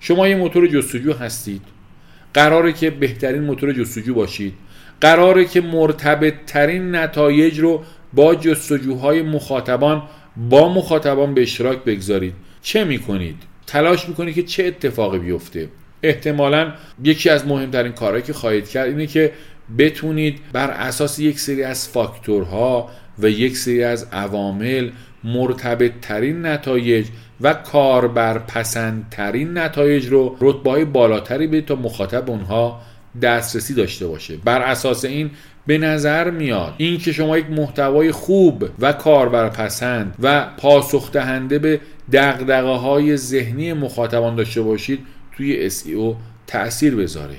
شما 0.01 0.29
یه 0.29 0.37
موتور 0.37 0.67
جستجو 0.67 1.13
هستید. 1.13 1.63
قراره 2.35 2.73
که 2.73 2.91
بهترین 2.91 3.43
موتور 3.43 3.73
جستجو 3.73 4.15
باشید. 4.15 4.55
قراره 5.01 5.45
که 5.45 5.61
مرتبط 5.61 6.35
ترین 6.47 6.95
نتایج 6.97 7.59
رو 7.59 7.83
با 8.13 8.35
جستجوهای 8.35 9.23
مخاطبان 9.23 10.03
با 10.37 10.75
مخاطبان 10.75 11.35
به 11.35 11.43
اشتراک 11.43 11.85
بگذارید. 11.85 12.35
چه 12.63 12.85
می‌کنید؟ 12.85 13.37
تلاش 13.67 14.09
می‌کنید 14.09 14.35
که 14.35 14.43
چه 14.43 14.65
اتفاقی 14.65 15.19
بیفته. 15.19 15.69
احتمالا 16.03 16.73
یکی 17.05 17.31
از 17.31 17.47
مهمترین 17.47 17.93
کارهایی 17.93 18.23
که 18.23 18.33
خواهید 18.33 18.69
کرد 18.69 18.89
اینه 18.89 19.07
که 19.07 19.33
بتونید 19.79 20.39
بر 20.53 20.71
اساس 20.71 21.19
یک 21.19 21.41
سری 21.41 21.63
از 21.63 21.89
فاکتورها 21.89 22.91
و 23.19 23.29
یک 23.29 23.57
سری 23.57 23.83
از 23.83 24.07
عوامل 24.13 24.91
مرتبط 25.25 25.93
ترین 26.03 26.47
نتایج 26.47 27.07
و 27.41 27.55
کاربرپسندترین 27.55 29.59
نتایج 29.59 30.07
رو 30.07 30.37
رتبه 30.41 30.85
بالاتری 30.85 31.47
به 31.47 31.61
تا 31.61 31.75
مخاطب 31.75 32.31
اونها 32.31 32.81
دسترسی 33.23 33.75
داشته 33.75 34.07
باشه. 34.07 34.37
بر 34.37 34.63
اساس 34.63 35.05
این 35.05 35.31
به 35.67 35.79
نظر 35.79 36.31
میاد 36.31 36.75
این 36.77 36.99
که 36.99 37.13
شما 37.13 37.39
یک 37.39 37.51
محتوای 37.51 38.13
خوب 38.13 38.69
و 38.79 38.93
کاربرپسند 38.93 40.15
و 40.23 40.47
پاسخ 40.57 41.13
دهنده 41.13 41.59
به 41.59 41.81
دغدغه 42.13 42.77
های 42.77 43.17
ذهنی 43.17 43.73
مخاطبان 43.73 44.35
داشته 44.35 44.63
باشید 44.63 45.01
توی 45.37 45.71
SEO 45.71 46.15
تاثیر 46.47 46.97
بذاره. 46.97 47.37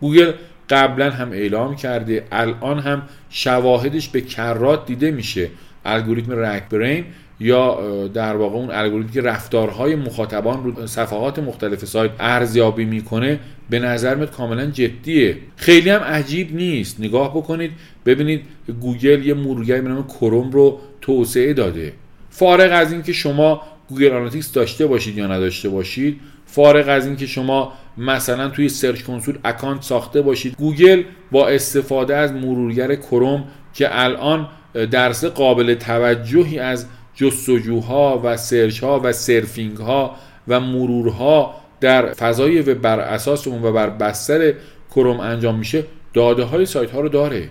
گوگل 0.00 0.32
قبلا 0.70 1.10
هم 1.10 1.32
اعلام 1.32 1.76
کرده 1.76 2.24
الان 2.32 2.78
هم 2.78 3.02
شواهدش 3.30 4.08
به 4.08 4.20
کرات 4.20 4.86
دیده 4.86 5.10
میشه. 5.10 5.48
الگوریتم 5.84 6.32
رک 6.32 6.68
برین 6.68 7.04
یا 7.40 7.78
در 8.08 8.36
واقع 8.36 8.56
اون 8.56 8.70
الگوریتمی 8.70 9.12
که 9.12 9.20
رفتارهای 9.20 9.96
مخاطبان 9.96 10.64
رو 10.64 10.86
صفحات 10.86 11.38
مختلف 11.38 11.84
سایت 11.84 12.10
ارزیابی 12.20 12.84
می‌کنه 12.84 13.38
به 13.70 13.78
نظر 13.78 14.14
میاد 14.14 14.30
کاملا 14.30 14.66
جدیه. 14.66 15.36
خیلی 15.56 15.90
هم 15.90 16.00
عجیب 16.00 16.56
نیست. 16.56 17.00
نگاه 17.00 17.36
بکنید 17.36 17.70
ببینید 18.06 18.42
گوگل 18.80 19.26
یه 19.26 19.34
مرورگری 19.34 19.80
به 19.80 19.88
نام 19.88 20.06
کروم 20.06 20.50
رو 20.50 20.80
توسعه 21.00 21.52
داده. 21.52 21.92
فارغ 22.30 22.72
از 22.72 22.92
اینکه 22.92 23.12
شما 23.12 23.62
Google 23.88 24.10
Analytics 24.10 24.52
داشته 24.52 24.86
باشید 24.86 25.18
یا 25.18 25.26
نداشته 25.26 25.68
باشید 25.68 26.20
فارغ 26.46 26.88
از 26.88 27.06
اینکه 27.06 27.26
شما 27.26 27.72
مثلا 27.98 28.48
توی 28.48 28.68
Search 28.68 29.02
Console 29.02 29.38
account 29.44 29.82
ساخته 29.82 30.22
باشید 30.22 30.56
گوگل 30.56 31.02
با 31.32 31.48
استفاده 31.48 32.16
از 32.16 32.32
مرورگر 32.32 32.94
کروم 32.94 33.44
که 33.74 33.88
الان 33.90 34.48
درصد 34.74 35.24
قابل 35.24 35.74
توجهی 35.74 36.58
از 36.58 36.86
جستجوها 37.14 38.20
و 38.24 38.36
search 38.36 38.80
ها 38.80 39.00
و 39.04 39.12
surfing 39.12 39.76
ها 39.76 40.16
و 40.48 40.60
مرورها 40.60 41.54
در 41.80 42.12
فضای 42.12 42.60
و 42.60 42.74
بر 42.74 43.00
اساس 43.00 43.46
اون 43.46 43.62
و 43.62 43.72
بر 43.72 43.90
بستر 43.90 44.52
کروم 44.90 45.20
انجام 45.20 45.58
میشه 45.58 45.84
داده 46.14 46.44
های 46.44 46.66
سایت 46.66 46.90
ها 46.90 47.00
رو 47.00 47.08
داره. 47.08 47.48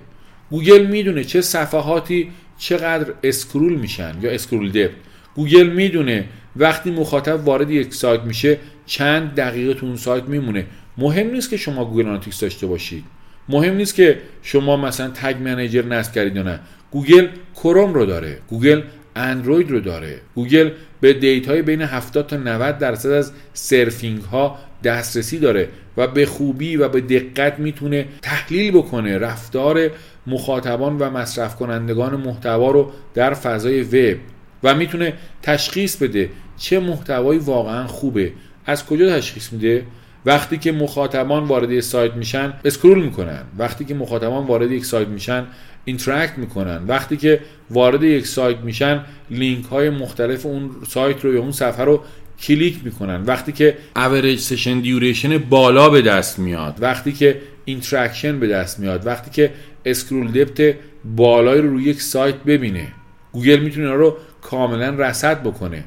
گوگل 0.49 0.85
می‌دونه 0.85 1.23
چه 1.23 1.41
صفحاتی 1.41 2.31
چقدر 2.57 3.13
scroll 3.23 3.73
میشن 3.73 4.15
یا 4.21 4.31
scroll 4.31 4.71
depth. 4.71 4.91
گوگل 5.35 5.67
می‌دونه 5.67 6.25
وقتی 6.55 6.91
مخاطب 6.91 7.47
وارد 7.47 7.71
یک 7.71 7.93
سایت 7.93 8.21
میشه 8.21 8.57
چند 8.85 9.35
دقیقه 9.35 9.73
تو 9.73 9.85
اون 9.85 9.95
سایت 9.95 10.23
میمونه. 10.23 10.65
مهم 10.97 11.31
نیست 11.31 11.49
که 11.49 11.57
شما 11.57 11.85
Google 11.85 12.05
Analytics 12.05 12.39
داشته 12.39 12.67
باشید. 12.67 13.03
مهم 13.49 13.75
نیست 13.75 13.95
که 13.95 14.19
شما 14.41 14.77
مثلا 14.77 15.09
Tag 15.09 15.35
Manager 15.41 15.85
نصب 15.85 16.13
کردید 16.13 16.35
یا 16.35 16.43
نه. 16.43 16.59
گوگل 16.93 17.27
کروم 17.55 17.93
رو 17.93 18.05
داره 18.05 18.37
گوگل 18.49 18.81
اندروید 19.15 19.71
رو 19.71 19.79
داره 19.79 20.21
گوگل 20.35 20.69
به 21.01 21.13
data 21.13 21.52
ی 21.52 21.61
بین 21.61 21.81
70 21.81 22.27
تا 22.27 22.37
90 22.37 22.77
درصد 22.77 23.09
از 23.09 23.31
surfing 23.53 24.21
ها 24.21 24.59
دسترسی 24.83 25.39
داره 25.39 25.69
و 25.97 26.07
به 26.07 26.25
خوبی 26.25 26.75
و 26.75 26.89
به 26.89 27.01
دقت 27.01 27.59
می‌تونه 27.59 28.05
تحلیل 28.21 28.71
بکنه 28.71 29.17
رفتار 29.17 29.91
مخاطبان 30.27 30.97
و 30.97 31.09
مصرف 31.09 31.55
کنندگان 31.55 32.15
محتوا 32.15 32.71
رو 32.71 32.91
در 33.13 33.33
فضای 33.33 33.81
وب 33.81 34.17
و 34.63 34.75
می‌تونه 34.75 35.13
تشخیص 35.41 35.95
بده 35.97 36.29
چه 36.57 36.79
محتوایی 36.79 37.39
واقعا 37.39 37.87
خوبه. 37.87 38.31
از 38.65 38.85
کجا 38.85 39.17
تشخیص 39.17 39.53
میده؟ 39.53 39.83
وقتی 40.25 40.57
که 40.57 40.71
مخاطبان 40.71 41.43
وارد 41.43 41.79
سایت 41.79 42.13
میشن 42.13 42.53
scroll 42.65 43.03
می‌کنن. 43.03 43.41
وقتی 43.57 43.85
که 43.85 43.93
مخاطبان 43.93 44.47
وارد 44.47 44.71
یک 44.71 44.85
سایت 44.85 45.07
میشن 45.07 45.45
interact 45.85 46.37
می‌کنن. 46.37 46.83
وقتی 46.87 47.17
که 47.17 47.39
وارد 47.69 48.03
یک 48.03 48.27
سایت 48.27 48.57
میشن 48.57 49.05
لینک 49.29 49.65
های 49.65 49.89
مختلف 49.89 50.45
اون 50.45 50.71
سایت 50.87 51.25
رو 51.25 51.33
یا 51.33 51.39
اون 51.39 51.51
صفحه 51.51 51.85
رو 51.85 52.03
کلیک 52.39 52.79
می‌کنن. 52.83 53.23
وقتی 53.23 53.51
که 53.51 53.77
average 53.95 54.39
session 54.39 54.79
duration 54.79 55.37
بالا 55.37 55.89
به 55.89 56.01
دست 56.01 56.39
میاد. 56.39 56.77
وقتی 56.79 57.11
که 57.11 57.41
interaction 57.65 58.39
به 58.39 58.47
دست 58.47 58.79
میاد. 58.79 59.05
وقتی 59.05 59.31
که 59.31 59.51
scroll 59.85 60.31
depth 60.31 60.75
بالایی 61.15 61.61
رو 61.61 61.69
روی 61.69 61.83
یک 61.83 62.01
سایت 62.01 62.35
ببینه. 62.35 62.87
گوگل 63.31 63.59
می‌تونه 63.59 63.91
رو 63.91 64.17
کاملا 64.41 64.89
رصد 64.89 65.43
بکنه. 65.43 65.83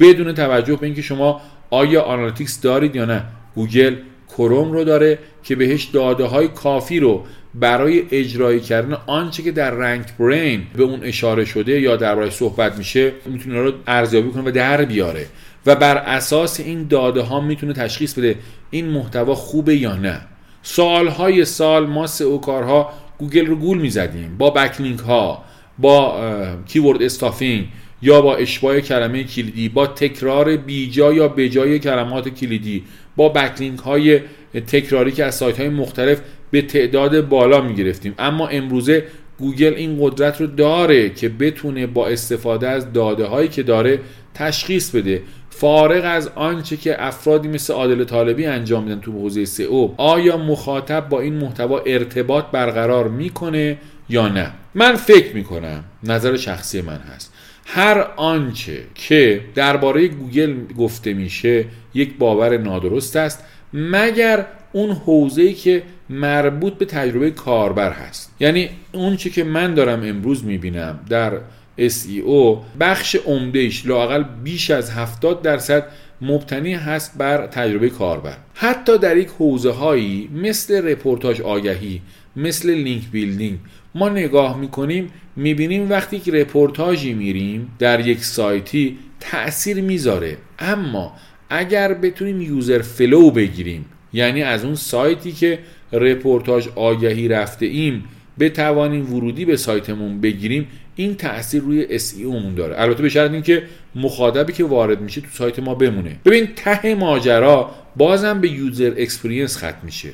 بدون 0.00 0.32
توجه 0.32 0.76
به 0.76 0.86
اینکه 0.86 1.02
شما 1.02 1.40
آیا 1.70 2.02
Analytics 2.02 2.60
دارید 2.60 2.96
یا 2.96 3.04
نه. 3.04 3.22
گوگل 3.54 3.96
کروم 4.38 4.72
رو 4.72 4.84
داره 4.84 5.18
که 5.42 5.56
بهش 5.56 5.84
داده 5.84 6.24
های 6.24 6.48
کافی 6.48 7.00
رو 7.00 7.24
برای 7.54 8.02
اجرایی 8.10 8.60
کردن 8.60 8.96
آنچه 9.06 9.42
که 9.42 9.52
در 9.52 9.70
RankBrain 9.70 10.62
به 10.76 10.82
اون 10.82 11.00
اشاره 11.02 11.44
شده 11.44 11.80
یا 11.80 11.96
درباره 11.96 12.30
صحبت 12.30 12.78
میشه 12.78 13.12
می‌تونه 13.26 13.62
رو 13.62 13.72
ارزیابی 13.86 14.30
کنه 14.30 14.42
و 14.48 14.50
در 14.50 14.84
بیاره. 14.84 15.26
و 15.66 15.74
بر 15.74 15.96
اساس 15.96 16.60
این 16.60 16.86
داده 16.88 17.22
ها 17.22 17.40
می‌تونه 17.40 17.72
تشخیص 17.72 18.18
بده 18.18 18.36
این 18.70 18.86
محتوا 18.86 19.34
خوبه 19.34 19.76
یا 19.76 19.96
نه. 19.96 20.20
سالهای 20.62 21.44
سال 21.44 21.86
ما 21.86 22.06
سئو 22.06 22.38
کارها 22.38 22.92
گوگل 23.18 23.46
رو 23.46 23.56
گول 23.56 23.78
می‌زدیم. 23.78 24.36
با 24.38 24.50
backlink 24.50 25.00
ها 25.00 25.44
با 25.78 26.18
keyword 26.66 27.02
stuffing 27.02 27.66
یا 28.02 28.20
با 28.20 28.36
اشباع 28.36 28.80
کلمه 28.80 29.24
کلیدی 29.24 29.68
با 29.68 29.86
تکرار 29.86 30.56
بیجا 30.56 31.12
یا 31.12 31.28
بجای 31.28 31.78
کلمات 31.78 32.28
کلیدی 32.28 32.84
با 33.16 33.28
backlink 33.28 33.78
های 33.78 34.20
تکراری 34.66 35.12
که 35.12 35.24
از 35.24 35.34
سایت 35.34 35.60
های 35.60 35.68
مختلف 35.68 36.20
به 36.50 36.62
تعداد 36.62 37.28
بالا 37.28 37.60
می 37.60 37.74
گرفتیم 37.74 38.14
اما 38.18 38.48
امروزه 38.48 39.04
گوگل 39.38 39.74
این 39.74 39.98
قدرت 40.00 40.40
رو 40.40 40.46
داره 40.46 41.10
که 41.10 41.28
بتونه 41.28 41.86
با 41.86 42.08
استفاده 42.08 42.68
از 42.68 42.92
داده 42.92 43.24
هایی 43.24 43.48
که 43.48 43.62
داره 43.62 44.00
تشخیص 44.34 44.90
بده. 44.90 45.22
فارغ 45.50 46.02
از 46.04 46.30
آنچه 46.34 46.76
که 46.76 47.06
افرادی 47.06 47.48
مثل 47.48 47.72
عادل 47.72 48.04
طالبی 48.04 48.46
انجام 48.46 48.84
میدن 48.84 49.00
تو 49.00 49.12
حوزه 49.12 49.44
سئو 49.44 49.94
آیا 49.96 50.36
مخاطب 50.36 51.08
با 51.08 51.20
این 51.20 51.34
محتوا 51.34 51.78
ارتباط 51.78 52.44
برقرار 52.52 53.08
می‌کنه 53.08 53.78
یا 54.08 54.28
نه؟ 54.28 54.50
من 54.74 54.96
فکر 54.96 55.34
می‌کنم 55.34 55.84
نظر 56.02 56.36
شخصی 56.36 56.80
من 56.80 56.98
هست. 56.98 57.33
هر 57.66 58.06
آنچه 58.16 58.78
که 58.94 59.40
درباره 59.54 60.08
گوگل 60.08 60.54
گفته 60.78 61.14
میشه 61.14 61.64
یک 61.94 62.16
باور 62.18 62.56
نادرست 62.56 63.16
است 63.16 63.44
مگر 63.72 64.46
اون 64.72 64.90
حوزه‌ای 64.90 65.54
که 65.54 65.82
مربوط 66.10 66.74
به 66.74 66.84
تجربه 66.84 67.30
کاربر 67.30 67.92
هست. 67.92 68.34
یعنی 68.40 68.68
اون 68.92 69.16
چی 69.16 69.30
که 69.30 69.44
من 69.44 69.74
دارم 69.74 70.02
امروز 70.02 70.44
می‌بینم 70.44 71.00
در 71.08 71.32
SEO 71.78 72.56
بخش 72.80 73.16
عمدهش 73.16 73.86
لاقل 73.86 74.24
بیش 74.44 74.70
از 74.70 74.90
70 74.90 75.42
درصد 75.42 75.86
مبتنی 76.20 76.74
هست 76.74 77.18
بر 77.18 77.46
تجربه 77.46 77.90
کاربر. 77.90 78.36
حتی 78.54 78.98
در 78.98 79.16
یک 79.16 79.28
حوزه 79.28 79.70
هایی 79.70 80.30
مثل 80.34 80.88
رپورتاج 80.88 81.40
آگهی 81.40 82.02
مثل 82.36 82.70
link 82.70 83.02
building 83.12 83.58
ما 83.94 84.08
نگاه 84.08 84.58
می‌کنیم 84.58 85.10
می‌بینیم 85.36 85.90
وقتی 85.90 86.18
که 86.18 86.32
رپورتاجی 86.32 87.12
میریم 87.12 87.68
در 87.78 88.06
یک 88.06 88.24
سایتی 88.24 88.98
تأثیر 89.20 89.80
می‌ذاره. 89.80 90.36
اما 90.58 91.12
اگر 91.50 91.94
بتونیم 91.94 92.40
user 92.40 92.82
flow 92.82 93.30
بگیریم 93.30 93.84
یعنی 94.12 94.42
از 94.42 94.64
اون 94.64 94.74
سایتی 94.74 95.32
که 95.32 95.58
رپورتاج 95.92 96.68
آگهی 96.76 97.28
رفته 97.28 97.66
ایم 97.66 98.04
بتوانیم 98.38 99.14
ورودی 99.14 99.44
به 99.44 99.56
سایتمون 99.56 100.20
بگیریم 100.20 100.66
این 100.96 101.14
تاثیر 101.14 101.62
روی 101.62 101.98
SEO 101.98 102.24
مون 102.24 102.54
داره. 102.54 102.80
البته 102.80 103.02
به 103.02 103.08
شرط 103.08 103.30
اینکه 103.30 103.62
مخاطبی 103.94 104.52
که 104.52 104.64
وارد 104.64 105.00
میشه 105.00 105.20
تو 105.20 105.26
سایت 105.32 105.58
ما 105.58 105.74
بمونه. 105.74 106.16
ببین 106.24 106.48
ته 106.56 106.94
ماجرا 106.94 107.70
بازم 107.96 108.40
به 108.40 108.48
user 108.48 108.92
experience 108.96 109.56
ختم 109.56 109.78
میشه. 109.82 110.10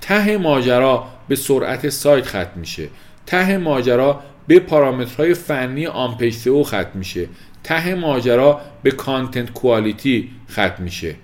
ته 0.00 0.36
ماجرا 0.36 1.04
به 1.28 1.36
سرعت 1.36 1.88
سایت 1.88 2.26
ختم 2.26 2.50
میشه. 2.56 2.88
ته 3.26 3.58
ماجرا 3.58 4.20
به 4.46 4.58
پارامترهای 4.58 5.34
فنی 5.34 5.86
on 5.86 6.16
page 6.16 6.34
ختم 6.62 6.90
میشه. 6.94 7.28
ته 7.64 7.94
ماجرا 7.94 8.60
به 8.82 8.90
content 8.90 9.52
quality 9.52 10.30
ختم 10.50 10.82
میشه. 10.82 11.14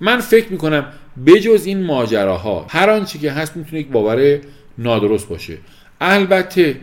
من 0.00 0.20
فکر 0.20 0.52
می‌کنم 0.52 0.86
بجز 1.26 1.66
این 1.66 1.82
ماجراها 1.82 2.66
هر 2.68 2.90
آنچه 2.90 3.18
که 3.18 3.32
هست 3.32 3.56
می‌تونه 3.56 3.80
یک 3.80 3.88
باور 3.88 4.38
نادرست 4.78 5.28
باشه. 5.28 5.58
البته 6.00 6.76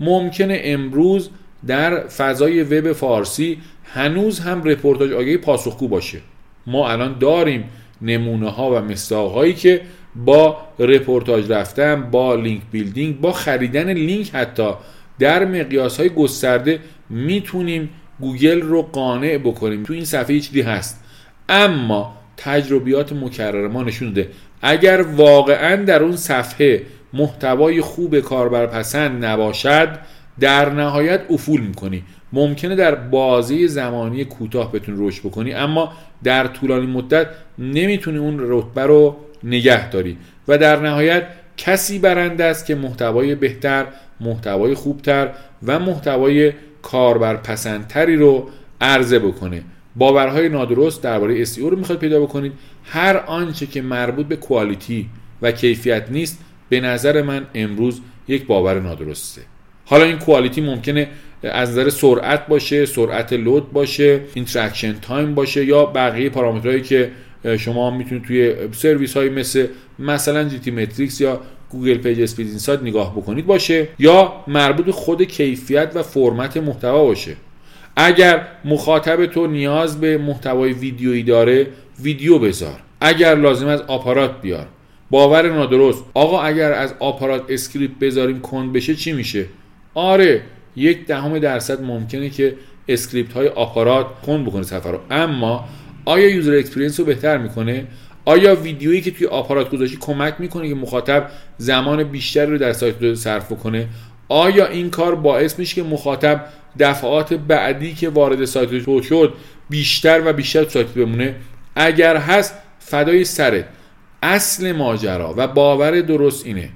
ممکنه 0.00 0.60
امروز 0.64 1.30
در 1.66 2.08
فضای 2.08 2.62
وب 2.62 2.92
فارسی 2.92 3.58
هنوز 3.84 4.40
هم 4.40 4.64
رپورتاج 4.64 5.12
آگهی 5.12 5.36
پاسخگو 5.36 5.88
باشه. 5.88 6.18
ما 6.66 6.90
الان 6.90 7.18
داریم 7.18 7.64
نمونه 8.02 8.50
ها 8.50 8.70
و 8.70 9.28
هایی 9.28 9.54
که 9.54 9.80
با 10.16 10.56
رپورتاج 10.78 11.52
رفتن 11.52 12.10
با 12.10 12.34
link 12.34 12.62
building 12.72 13.20
با 13.20 13.32
خریدن 13.32 13.92
لینک 13.92 14.34
حتی 14.34 14.70
در 15.18 15.44
مقیاس 15.44 16.00
های 16.00 16.08
گسترده 16.08 16.78
می‌تونیم 17.10 17.90
گوگل 18.20 18.60
رو 18.60 18.82
قانع 18.82 19.38
بکنیم. 19.38 19.82
تو 19.82 19.92
این 19.92 20.04
صفحه 20.04 20.40
چیزی 20.40 20.62
هست. 20.62 21.04
اما 21.48 22.16
تجربیات 22.36 23.12
مکرر 23.12 23.68
ما 23.68 23.82
نشون 23.82 24.12
ده 24.12 24.28
اگر 24.62 25.02
واقعا 25.02 25.76
در 25.76 26.02
اون 26.02 26.16
صفحه 26.16 26.82
محتوای 27.12 27.80
خوب 27.80 28.20
کاربرپسند 28.20 29.24
نباشد 29.24 29.98
در 30.40 30.70
نهایت 30.70 31.20
افول 31.30 31.60
می‌کنی. 31.60 32.02
ممکنه 32.32 32.76
در 32.76 32.94
بازی 32.94 33.68
زمانی 33.68 34.24
کوتاه 34.24 34.72
بتونی 34.72 35.08
رشد 35.08 35.20
بکنی 35.20 35.54
اما 35.54 35.92
در 36.24 36.46
طولانی 36.46 36.86
مدت 36.86 37.26
نمی‌تونی 37.58 38.18
اون 38.18 38.36
رتبه 38.40 38.82
رو 38.82 39.16
نگه 39.42 39.90
داری. 39.90 40.16
و 40.48 40.58
در 40.58 40.80
نهایت 40.80 41.22
کسی 41.56 41.98
برنده 41.98 42.44
است 42.44 42.66
که 42.66 42.74
محتوای 42.74 43.34
بهتر 43.34 43.86
محتوای 44.20 44.74
خوبتر 44.74 45.30
و 45.62 45.78
محتوای 45.78 46.52
کاربرپسندتری 46.82 48.16
رو 48.16 48.48
عرضه 48.80 49.18
بکنه. 49.18 49.62
باورهای 49.96 50.48
نادرست 50.48 51.02
درباره 51.02 51.44
SEO 51.44 51.58
رو 51.58 51.76
می‌خواد 51.76 51.98
پیدا 51.98 52.20
بکنید. 52.20 52.52
هر 52.84 53.16
آنچه 53.16 53.66
که 53.66 53.82
مربوط 53.82 54.26
به 54.26 54.36
quality 54.36 55.08
و 55.42 55.52
کیفیت 55.52 56.10
نیست 56.10 56.38
به 56.68 56.80
نظر 56.80 57.22
من 57.22 57.46
امروز 57.54 58.00
یک 58.28 58.46
باور 58.46 58.80
نادرسته. 58.80 59.42
حالا 59.84 60.04
این 60.04 60.18
quality 60.18 60.60
ممکنه 60.60 61.08
از 61.42 61.70
نظر 61.70 61.90
سرعت 61.90 62.46
باشه 62.46 62.86
سرعت 62.86 63.32
لود 63.32 63.72
باشه 63.72 64.20
interaction 64.34 64.92
time 64.92 65.34
باشه 65.34 65.64
یا 65.64 65.86
بقیه 65.86 66.30
پارامترهایی 66.30 66.82
که 66.82 67.10
شما 67.58 67.90
می‌تونید 67.90 68.24
توی 68.24 68.54
سرویس 68.72 69.16
های 69.16 69.28
مثل 69.28 69.66
مثلا 69.98 70.44
GTmetrix 70.44 71.20
یا 71.20 71.40
Google 71.74 71.98
PageSpeed 71.98 72.48
Insights 72.48 72.82
نگاه 72.82 73.16
بکنید 73.16 73.46
باشه 73.46 73.88
یا 73.98 74.32
مربوط 74.46 74.90
خود 74.90 75.22
کیفیت 75.22 75.90
و 75.94 76.02
فرمت 76.02 76.56
محتوا 76.56 77.04
باشه. 77.04 77.36
اگر 77.96 78.46
مخاطب 78.64 79.26
تو 79.26 79.46
نیاز 79.46 80.00
به 80.00 80.18
محتوای 80.18 80.72
ویدیویی 80.72 81.22
داره 81.22 81.66
ویدیو 82.02 82.38
بذار. 82.38 82.80
اگر 83.00 83.34
لازم 83.34 83.66
از 83.66 83.80
آپارات 83.80 84.40
بیار. 84.40 84.66
باور 85.10 85.52
نادرست. 85.52 86.04
آقا 86.14 86.42
اگر 86.42 86.72
از 86.72 86.94
آپارات 87.00 87.42
script 87.48 87.98
بذاریم 87.98 88.40
کند 88.40 88.72
بشه 88.72 88.94
چی 88.94 89.12
میشه؟ 89.12 89.46
آره 89.94 90.40
یک 90.76 91.06
دهم 91.06 91.38
درصد 91.38 91.82
ممکنه 91.82 92.30
که 92.30 92.54
script 92.88 93.32
های 93.32 93.48
آپارات 93.48 94.06
کند 94.26 94.46
بکنه 94.46 94.62
صفحه 94.62 94.92
رو. 94.92 94.98
اما 95.10 95.64
آیا 96.04 96.28
user 96.28 96.54
experience 96.54 97.00
رو 97.00 97.06
بهتر 97.06 97.38
می‌کنه؟ 97.38 97.86
آیا 98.24 98.54
ویدیویی 98.54 99.00
که 99.00 99.10
توی 99.10 99.26
آپارات 99.26 99.70
گذاشتی 99.70 99.96
کمک 100.00 100.34
می‌کنه 100.38 100.68
که 100.68 100.74
مخاطب 100.74 101.30
زمان 101.58 102.04
بیشتری 102.04 102.50
رو 102.50 102.58
در 102.58 102.72
سایت 102.72 103.14
صرف 103.14 103.52
کنه 103.52 103.88
آیا 104.28 104.66
این 104.66 104.90
کار 104.90 105.14
باعث 105.14 105.58
میشه 105.58 105.74
که 105.74 105.82
مخاطب 105.82 106.44
دفعات 106.78 107.34
بعدی 107.34 107.94
که 107.94 108.08
وارد 108.08 108.44
سایت 108.44 108.84
تو 108.84 109.02
شد 109.02 109.34
بیشتر 109.70 110.22
و 110.24 110.32
بیشتر 110.32 110.68
سایت 110.68 110.86
بمونه؟ 110.86 111.34
اگر 111.76 112.16
هست 112.16 112.54
فدای 112.78 113.24
سرت. 113.24 113.64
اصل 114.22 114.72
ماجرا 114.72 115.34
و 115.36 115.46
باور 115.46 116.00
درست 116.00 116.46
اینه. 116.46 116.68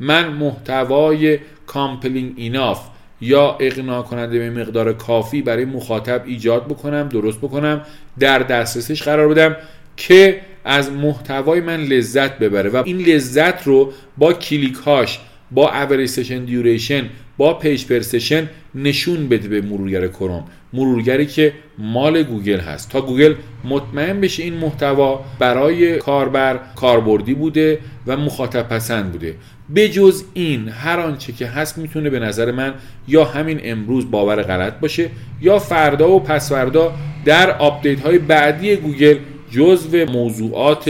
من 0.00 0.28
محتوای 0.28 1.38
compelling 1.66 2.32
enough 2.36 2.80
یا 3.20 3.56
اقناع 3.60 4.02
کننده 4.02 4.38
به 4.38 4.50
مقدار 4.50 4.92
کافی 4.92 5.42
برای 5.42 5.64
مخاطب 5.64 6.22
ایجاد 6.26 6.64
بکنم 6.64 7.08
درست 7.08 7.38
بکنم 7.38 7.82
در 8.18 8.38
دسترسش 8.38 9.02
قرار 9.02 9.28
بدم 9.28 9.56
که 9.96 10.40
از 10.64 10.92
محتوای 10.92 11.60
من 11.60 11.80
لذت 11.80 12.38
ببره 12.38 12.70
و 12.70 12.82
این 12.86 12.98
لذت 12.98 13.66
رو 13.66 13.92
با 14.18 14.32
کلیک 14.32 14.74
هاش 14.74 15.20
با 15.50 15.70
average 15.72 16.08
session 16.08 16.44
duration 16.44 17.08
با 17.36 17.54
page 17.54 17.86
per 17.86 18.05
session 18.05 18.48
نشون 18.74 19.28
بده 19.28 19.48
به 19.48 19.60
مرورگر 19.60 20.08
کروم. 20.08 20.44
مرورگری 20.72 21.26
که 21.26 21.52
مال 21.78 22.22
گوگل 22.22 22.60
هست. 22.60 22.90
تا 22.90 23.00
گوگل 23.00 23.34
مطمئن 23.64 24.20
بشه 24.20 24.42
این 24.42 24.54
محتوا 24.54 25.24
برای 25.38 25.98
کاربر 25.98 26.60
کاربردی 26.76 27.34
بوده 27.34 27.78
و 28.06 28.16
مخاطب 28.16 28.68
پسند 28.68 29.12
بوده. 29.12 29.34
بجز 29.74 30.24
این 30.34 30.68
هر 30.68 31.00
آنچه 31.00 31.32
که 31.32 31.46
هست 31.46 31.78
می‌تونه 31.78 32.10
به 32.10 32.18
نظر 32.18 32.50
من 32.52 32.74
یا 33.08 33.24
همین 33.24 33.60
امروز 33.64 34.10
باور 34.10 34.42
غلط 34.42 34.80
باشه 34.80 35.10
یا 35.40 35.58
فردا 35.58 36.10
و 36.10 36.20
پس‌فردا 36.20 36.94
در 37.24 37.50
آپدیت 37.50 38.00
های 38.00 38.18
بعدی 38.18 38.76
گوگل 38.76 39.16
جزو 39.52 40.04
موضوعات 40.06 40.88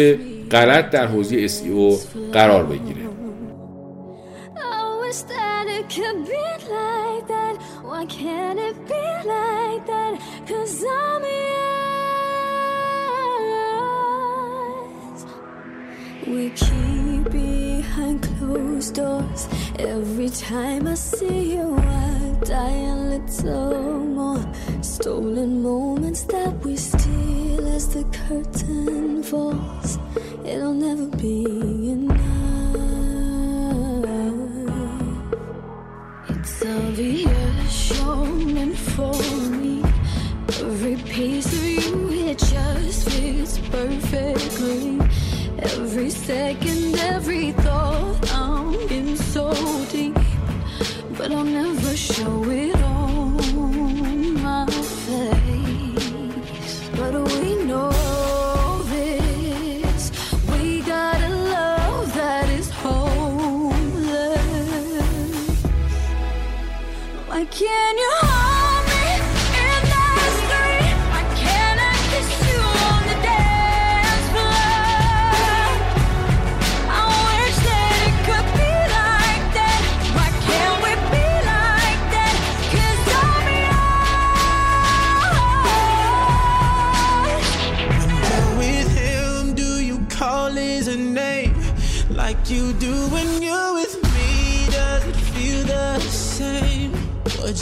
غلط 0.51 0.91
در 0.91 1.07
حوزه 1.07 1.49
SEO 1.49 1.99
قرار 2.33 2.65
بگیره. 2.65 3.03
We 16.33 16.51
keep 16.51 17.62
behind 17.93 18.23
closed 18.23 18.95
doors. 18.95 19.49
Every 19.79 20.31
time 20.31 20.89
I 20.89 20.95
see 20.95 21.53
you, 21.55 21.77
I 21.77 22.37
die 22.43 22.85
a 22.89 22.97
little 23.13 23.99
more. 24.19 24.45
Stolen 24.81 25.63
moments 25.63 26.23
that 26.23 26.53
we 26.65 26.77
steal 26.77 27.67
as 27.77 27.89
the 27.95 28.05
curtain 28.27 29.23
falls. 29.23 29.99
It'll 30.43 30.73
never 30.73 31.07
be 31.19 31.45
enough. 31.91 32.23
It's 36.31 36.65
obvious 36.65 37.75
you're 37.99 38.75
for 38.95 39.15
me. 39.61 39.83
Every 40.49 40.97
piece 40.97 41.53
of 41.53 41.65
you, 41.65 42.09
it 42.31 42.39
just 42.39 43.11
fits 43.11 43.59
perfectly. 43.71 44.72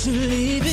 to 0.04 0.10
leave 0.12 0.69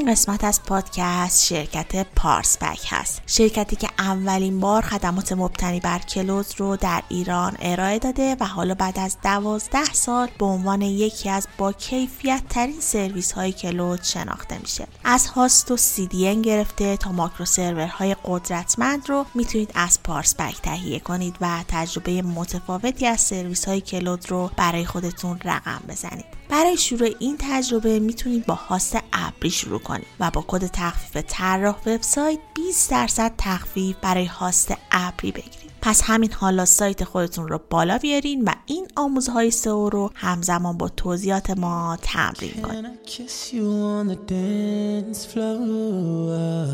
این 0.00 0.10
قسمت 0.10 0.44
از 0.44 0.62
پادکست 0.62 1.46
شرکت 1.46 2.06
پارس 2.16 2.58
بک 2.58 2.86
هست. 2.88 3.22
شرکتی 3.26 3.76
که 3.76 3.88
اولین 3.98 4.60
بار 4.60 4.82
خدمات 4.82 5.32
مبتنی 5.32 5.80
بر 5.80 5.98
کلوز 5.98 6.54
رو 6.56 6.76
در 6.76 7.02
ایران 7.08 7.56
ارائه 7.60 7.98
داده 7.98 8.36
و 8.40 8.44
حالا 8.44 8.74
بعد 8.74 8.98
از 8.98 9.16
دوازده 9.24 9.84
سال 9.84 10.28
به 10.38 10.44
عنوان 10.44 10.82
یکی 10.82 11.30
از 11.30 11.48
با 11.58 11.72
کیفیت 11.72 12.42
ترین 12.48 12.80
سرویس 12.80 13.32
های 13.32 13.52
کلود 13.52 14.02
شناخته 14.02 14.58
میشه. 14.58 14.86
از 15.04 15.26
هاست 15.26 15.70
و 15.70 15.76
CDN 15.76 16.42
گرفته 16.42 16.96
تا 16.96 17.12
ماکرو 17.12 17.44
سرورهای 17.44 18.16
قدرتمند 18.24 19.08
رو 19.08 19.26
می‌تونید 19.34 19.72
از 19.74 20.02
پارس 20.02 20.34
بک 20.34 20.60
تهیه 20.62 21.00
کنید 21.00 21.36
و 21.40 21.64
تجربه 21.68 22.22
متفاوتی 22.22 23.06
از 23.06 23.20
سرویس 23.20 23.68
های 23.68 23.80
کلود 23.80 24.30
رو 24.30 24.50
برای 24.56 24.84
خودتون 24.84 25.40
رقم 25.44 25.80
بزنید. 25.88 26.39
برای 26.50 26.76
شروع 26.76 27.08
این 27.18 27.36
تجربه 27.38 27.98
می‌تونید 27.98 28.46
با 28.46 28.54
هاست 28.54 28.98
ابری 29.12 29.50
شروع 29.50 29.78
کنید 29.78 30.06
و 30.20 30.30
با 30.30 30.44
کد 30.48 30.66
تخفیف 30.66 31.24
طراح 31.28 31.76
وبسایت 31.86 32.38
20 32.54 32.90
درصد 32.90 33.32
تخفیف 33.38 33.96
برای 34.02 34.24
هاست 34.24 34.74
ابری 34.92 35.32
بگیرید 35.32 35.70
پس 35.82 36.02
همین 36.04 36.32
حالا 36.32 36.64
سایت 36.64 37.04
خودتون 37.04 37.48
رو 37.48 37.60
بالا 37.70 37.98
بیارین 37.98 38.44
و 38.44 38.52
این 38.66 38.88
آموزهای 38.96 39.50
سئو 39.50 39.88
رو 39.88 40.10
همزمان 40.14 40.78
با 40.78 40.88
توضیحات 40.88 41.50
ما 41.50 41.98
تمرین 42.02 42.62
کنید 42.62 42.84
Can 42.84 42.88
I 42.88 43.10
kiss 43.10 43.52
you 43.52 43.64
on 43.98 44.08
the 44.08 44.18
dance 44.32 45.24
floor? 45.32 46.70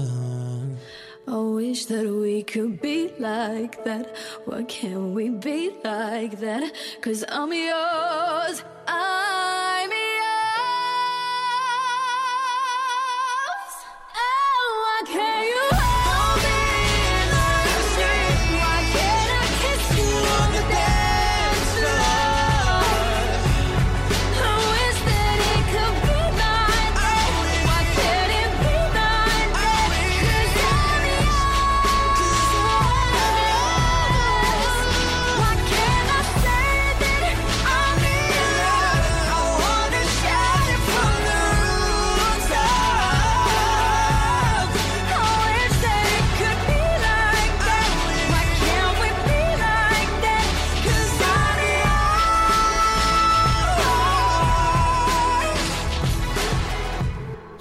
I 1.28 1.38
wish 1.58 1.86
that 1.86 2.06
we 2.24 2.44
could 2.52 2.80
be 2.80 2.98
like 3.18 3.74
that. 3.86 4.06
Why 4.46 4.62
can't 4.62 5.08
we 5.16 5.24
be 5.48 5.60
like 5.84 6.34
that? 6.44 6.64
Cause 7.04 7.20
I'm 7.28 7.52
yours. 7.52 8.75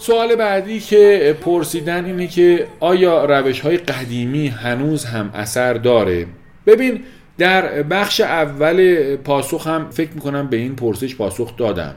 سوال 0.06 0.36
بعدی 0.36 0.80
که 0.80 1.36
پرسیدن 1.42 2.06
اینه 2.06 2.28
که 2.28 2.68
آیا 2.80 3.26
روش 3.26 3.60
های 3.60 3.78
قدیمی 3.78 4.48
هنوز 4.48 5.06
هم 5.06 5.32
اثر 5.34 5.74
داره؟ 5.74 6.26
ببین 6.66 7.00
در 7.38 7.84
بخش 7.84 8.22
اول 8.22 9.16
پاسخ 9.16 9.68
هم 9.68 9.90
فکر 9.90 10.12
می‌کنم 10.16 10.48
به 10.48 10.58
این 10.58 10.76
پرسش 10.76 11.16
پاسخ 11.16 11.58
دادم 11.58 11.96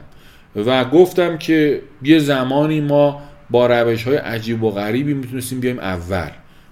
و 0.55 0.85
گفتم 0.85 1.37
که 1.37 1.81
یه 2.03 2.19
زمانی 2.19 2.81
ما 2.81 3.21
با 3.49 3.67
روش 3.67 4.03
های 4.03 4.15
عجیب 4.15 4.63
و 4.63 4.71
غریبی 4.71 5.13
می‌تونستیم 5.13 5.59
بیایم 5.59 5.79
اول. 5.79 6.29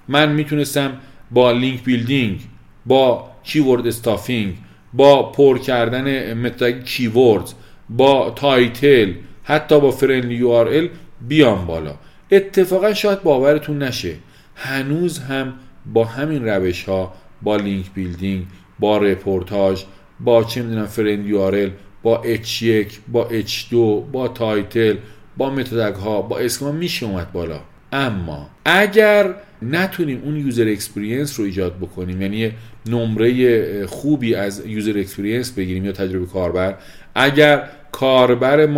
من 0.07 0.31
می‌تونستم 0.31 0.91
با 1.31 1.51
link 1.51 1.83
building 1.83 2.39
با 2.85 3.29
keyword 3.43 3.87
stuffing 3.87 4.53
با 4.93 5.31
پر 5.31 5.57
کردن 5.57 6.33
meta 6.33 6.83
keywords 6.83 7.53
با 7.89 8.33
title 8.35 9.13
حتی 9.43 9.79
با 9.79 9.91
friendly 9.91 10.35
URL 10.35 10.49
بیام 11.21 11.65
بالا. 11.65 11.95
اتفاقا 12.31 12.93
شاید 12.93 13.23
باورتون 13.23 13.83
نشه. 13.83 14.15
هنوز 14.55 15.19
هم 15.19 15.53
با 15.93 16.05
همین 16.05 16.45
روش 16.45 16.83
ها 16.83 17.13
با 17.41 17.55
link 17.55 17.85
building 17.93 18.45
با 18.79 18.97
رپورتاج 18.97 19.83
با 20.19 20.43
چه 20.43 20.61
می‌دونم 20.61 20.85
friendly 20.85 21.33
URL 21.35 21.71
با 22.03 22.23
H1 22.23 22.93
با 23.07 23.29
H2 23.29 23.73
با 24.11 24.27
title 24.27 24.95
با 25.37 25.49
meta 25.49 25.76
tag 25.76 25.95
ها 25.95 26.21
با 26.21 26.39
schema 26.39 26.71
میشه 26.71 27.05
اومد 27.05 27.31
بالا. 27.31 27.59
اما 27.91 28.49
اگر 28.65 29.35
نتونیم 29.61 30.21
اون 30.23 30.37
user 30.37 30.67
experience 30.67 31.39
رو 31.39 31.45
ایجاد 31.45 31.77
بکنیم 31.77 32.21
یعنی 32.21 32.51
نمره 32.85 33.85
خوبی 33.85 34.35
از 34.35 34.65
user 34.65 34.97
experience 34.97 35.51
بگیریم 35.51 35.85
یا 35.85 35.91
تجربه 35.91 36.25
کاربر 36.25 36.75
اگر 37.15 37.69
کاربر 37.91 38.65
ما 38.65 38.77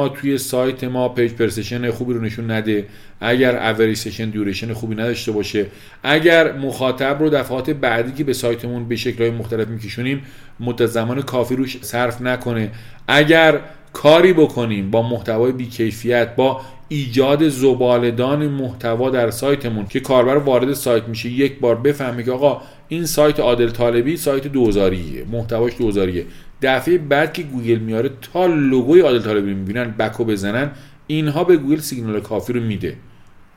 ما 0.00 0.08
توی 0.08 0.38
سایت 0.38 0.84
ما 0.84 1.08
page 1.08 1.32
per 1.32 1.49
session 1.49 1.90
خوبی 1.90 2.14
رو 2.14 2.20
نشون 2.20 2.50
نده. 2.50 2.86
اگر 3.20 3.70
average 3.70 3.94
session 3.94 4.30
duration 4.30 4.72
خوبی 4.72 4.94
نداشته 4.94 5.32
باشه. 5.32 5.66
اگر 6.02 6.52
مخاطب 6.52 7.16
رو 7.20 7.30
دفعات 7.30 7.70
بعدی 7.70 8.12
که 8.12 8.24
به 8.24 8.32
سایتمون 8.32 8.88
به 8.88 8.96
شکلهای 8.96 9.30
مختلف 9.30 9.68
میکشونیم 9.68 10.22
مدت 10.60 10.86
زمان 10.86 11.22
کافی 11.22 11.56
روش 11.56 11.78
صرف 11.80 12.20
نکنه. 12.20 12.70
اگر 13.08 13.60
کاری 13.92 14.32
بکنیم 14.32 14.90
با 14.90 15.02
محتوای 15.02 15.52
بیکیفیت 15.52 16.36
با 16.36 16.60
ایجاد 16.88 17.48
زبالدان 17.48 18.46
محتوا 18.46 19.10
در 19.10 19.30
سایتمون 19.30 19.86
که 19.86 20.00
کاربر 20.00 20.36
وارد 20.36 20.72
سایت 20.72 21.08
میشه 21.08 21.28
یک 21.28 21.60
بار 21.60 21.74
بفهمه 21.74 22.22
که 22.22 22.32
آقا 22.32 22.62
این 22.88 23.06
سایت 23.06 23.40
عادل 23.40 23.70
طالبی 23.70 24.16
سایت 24.16 24.46
دوزاریه 24.46 25.24
محتواش 25.24 25.72
دوزاریه. 25.78 26.26
دفعه 26.62 26.98
بعد 26.98 27.32
که 27.32 27.42
گوگل 27.42 27.78
میاره 27.78 28.10
تا 28.32 28.46
لوگوی 28.46 29.00
عادل 29.00 29.22
طالبی 29.22 29.54
می‌بینن 29.54 29.90
بک 29.90 30.10
رو 30.10 30.24
بزنن 30.24 30.70
اینها 31.06 31.44
به 31.44 31.56
گوگل 31.56 31.80
سیگنال 31.80 32.20
کافی 32.20 32.52
رو 32.52 32.60
میده. 32.60 32.96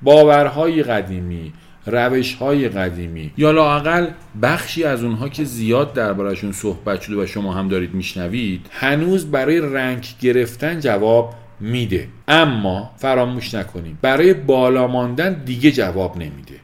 باورهای 0.01 0.83
قدیمی 0.83 1.53
روش 1.85 2.33
های 2.33 2.69
قدیمی. 2.69 3.31
یا 3.37 3.51
لاقل 3.51 4.07
بخشی 4.41 4.83
از 4.83 5.03
اونها 5.03 5.29
که 5.29 5.43
زیاد 5.43 5.93
دربارشون 5.93 6.51
صحبت 6.51 7.01
شده 7.01 7.23
و 7.23 7.25
شما 7.25 7.53
هم 7.53 7.67
دارید 7.67 7.93
میشنوید 7.93 8.67
هنوز 8.71 9.31
برای 9.31 9.59
رنگ 9.59 10.07
گرفتن 10.21 10.79
جواب 10.79 11.33
میده. 11.59 12.07
اما 12.27 12.91
فراموش 12.97 13.53
نکنیم 13.53 13.99
برای 14.01 14.33
بالا 14.33 14.87
ماندن 14.87 15.33
دیگه 15.33 15.71
جواب 15.71 16.17
نمیده. 16.17 16.55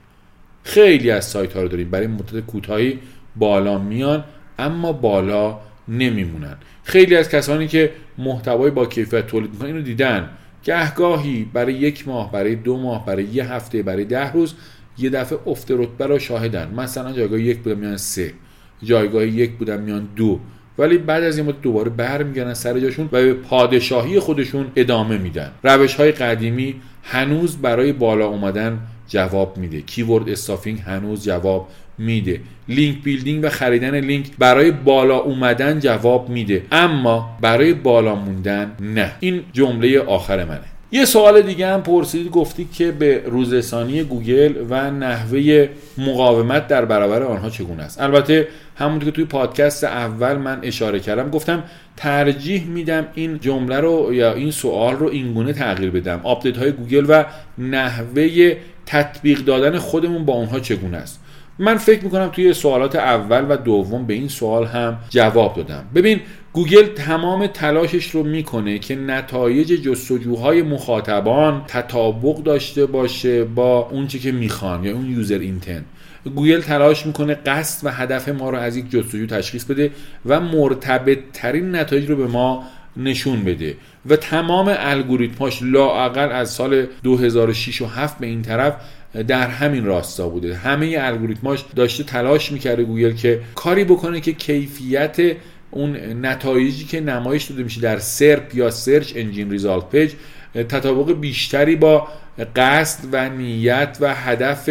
خیلی 0.64 1.12
از 1.12 1.26
سایت 1.26 1.54
ها 1.54 1.62
رو 1.62 1.68
داریم. 1.68 1.90
برای 1.90 2.08
مدت 2.08 2.40
کوتاهی 2.40 3.00
بالا 3.36 3.78
میان 3.78 4.24
اما 4.60 4.94
بالا 4.94 5.60
نمیمونن. 5.88 6.56
خیلی 6.84 7.16
از 7.16 7.30
کسانی 7.30 7.68
که 7.68 7.92
محتوای 8.18 8.72
با 8.72 8.86
کیفیت 8.86 9.28
تولید 9.28 9.52
می‌کنن 9.52 9.68
اینو 9.68 9.82
دیدن. 9.82 10.30
گهگاهی 10.64 11.48
برای 11.54 11.74
یک 11.74 12.08
ماه 12.08 12.32
برای 12.32 12.56
دو 12.56 12.78
ماه 12.78 13.06
برای 13.06 13.24
یه 13.24 13.54
هفته 13.54 13.84
برای 13.84 14.06
ده 14.06 14.32
روز 14.32 14.54
یه 14.98 15.10
دفعه 15.10 15.40
افت 15.46 15.72
رتبه 15.72 16.06
رو 16.08 16.20
شاهدن. 16.20 16.74
مثلا 16.78 17.12
جایگاه 17.12 17.42
یک 17.42 17.58
بودن 17.58 17.80
میان 17.80 17.98
سه 17.98 18.34
جایگاه 18.84 19.28
یک 19.28 19.52
بودن 19.52 19.82
میان 19.82 20.08
دو. 20.16 20.40
ولی 20.78 20.98
بعد 20.98 21.24
از 21.24 21.38
این 21.38 21.48
مدت 21.48 21.62
دوباره 21.62 21.90
برمیگردن 21.90 22.54
سر 22.54 22.80
جاشون 22.80 23.06
و 23.06 23.10
به 23.10 23.34
پادشاهی 23.34 24.20
خودشون 24.20 24.66
ادامه 24.76 25.18
میدن. 25.18 25.52
روش 25.64 25.96
های 25.96 26.12
قدیمی 26.12 26.76
هنوز 27.04 27.58
برای 27.58 27.94
بالا 27.94 28.28
اومدن 28.28 28.80
جواب 29.08 29.58
میده. 29.58 29.82
keyword 29.82 30.30
stuffing 30.30 30.80
هنوز 30.80 31.24
جواب 31.24 31.68
میده. 32.06 32.40
link 32.70 33.04
building 33.04 33.44
و 33.44 33.50
خریدن 33.50 34.00
لینک 34.00 34.26
برای 34.40 34.72
بالا 34.72 35.18
اومدن 35.18 35.80
جواب 35.80 36.30
میده. 36.30 36.64
اما 36.72 37.38
برای 37.42 37.74
بالا 37.74 38.16
موندن 38.16 38.72
نه. 38.80 39.12
این 39.20 39.44
جمله 39.54 40.00
آخر 40.00 40.46
منه. 40.46 40.72
یه 40.94 41.06
سوال 41.06 41.42
دیگه 41.42 41.68
هم 41.68 41.84
پرسید 41.84 42.32
گفتی 42.32 42.68
که 42.74 42.92
به 42.92 43.24
روزرسانی 43.26 44.04
گوگل 44.04 44.54
و 44.70 44.92
نحوه 44.92 45.70
مقاومت 45.98 46.68
در 46.68 46.86
برابر 46.86 47.24
آنها 47.24 47.50
چگونه 47.50 47.84
است؟ 47.84 48.02
البته 48.02 48.48
همونطور 48.76 49.06
که 49.06 49.12
توی 49.12 49.26
پادکست 49.26 49.84
اول 49.84 50.38
من 50.38 50.60
اشاره 50.64 51.00
کردم 51.00 51.30
گفتم 51.30 51.64
ترجیح 51.98 52.66
میدم 52.66 53.08
این 53.14 53.40
جمله 53.40 53.80
رو 53.80 54.14
یا 54.14 54.34
این 54.34 54.52
سوال 54.52 54.96
رو 54.96 55.08
اینگونه 55.08 55.54
تغییر 55.54 55.92
بدم. 55.92 56.20
آپدیت 56.24 56.58
های 56.58 56.72
گوگل 56.72 57.06
و 57.10 57.26
نحوه 57.58 58.56
تطبیق 58.86 59.40
دادن 59.40 59.78
خودمون 59.78 60.26
با 60.26 60.34
اونها 60.34 60.60
چگونه 60.60 60.98
است؟ 60.98 61.20
من 61.62 61.78
فکر 61.78 62.04
می‌کنم 62.04 62.30
توی 62.30 62.54
سوالات 62.54 62.96
اول 62.96 63.46
و 63.50 63.58
دوم 63.58 64.06
به 64.06 64.14
این 64.14 64.28
سوال 64.28 64.66
هم 64.66 64.98
جواب 65.10 65.56
دادم. 65.56 65.84
ببین 65.96 66.20
گوگل 66.54 66.86
تمام 66.86 67.48
تلاشش 67.48 68.10
رو 68.10 68.24
می‌کنه 68.24 68.80
که 68.80 68.96
نتایج 68.96 69.68
جستجوهای 69.68 70.62
مخاطبان 70.62 71.64
تطابق 71.68 72.44
داشته 72.44 72.86
باشه 72.86 73.44
با 73.44 73.90
اونچه 73.92 74.20
که 74.20 74.32
می‌خوان 74.32 74.84
یا 74.84 74.94
اون 74.94 75.12
user 75.12 75.40
intent 75.40 75.86
گوگل 76.36 76.62
تلاش 76.62 77.06
می‌کنه 77.06 77.34
قصد 77.36 77.88
و 77.88 77.92
هدف 77.92 78.30
ما 78.30 78.50
رو 78.50 78.58
از 78.58 78.78
یک 78.78 78.92
جستجو 78.92 79.26
تشخیص 79.26 79.66
بده 79.66 79.92
و 80.26 80.40
مرتبط 80.40 81.20
ترین 81.34 81.76
نتایج 81.76 82.10
رو 82.10 82.16
به 82.16 82.28
ما 82.28 82.64
نشون 82.98 83.44
بده. 83.44 83.76
و 84.06 84.16
تمام 84.16 84.76
الگوریتماش 84.78 85.60
لااقل 85.62 86.32
از 86.32 86.50
سال 86.50 86.86
2006 87.04 87.82
و 87.82 87.86
7 87.86 88.20
به 88.20 88.28
این 88.28 88.42
طرف 88.42 88.76
در 89.28 89.48
همین 89.48 89.86
راستا 89.86 90.30
بوده. 90.30 90.56
همه 90.56 90.96
الگوریتماش 91.00 91.66
داشته 91.76 92.04
تلاش 92.04 92.52
می‌کرده 92.52 92.84
گوگل 92.84 93.12
که 93.12 93.40
کاری 93.56 93.84
بکنه 93.84 94.22
که 94.22 94.34
کیفیت 94.34 95.18
اون 95.72 95.96
نتایجی 96.26 96.86
که 96.86 97.02
نمایش 97.02 97.44
داده 97.44 97.64
میشه 97.64 97.82
در 97.82 98.00
SERP 98.00 98.56
یا 98.56 98.70
search 98.70 99.14
engine 99.16 99.52
result 99.52 99.90
page 99.90 100.12
تطابق 100.54 101.20
بیشتری 101.20 101.76
با 101.76 102.08
قصد 102.56 103.08
و 103.12 103.30
نیت 103.30 103.98
و 104.02 104.16
هدف 104.16 104.70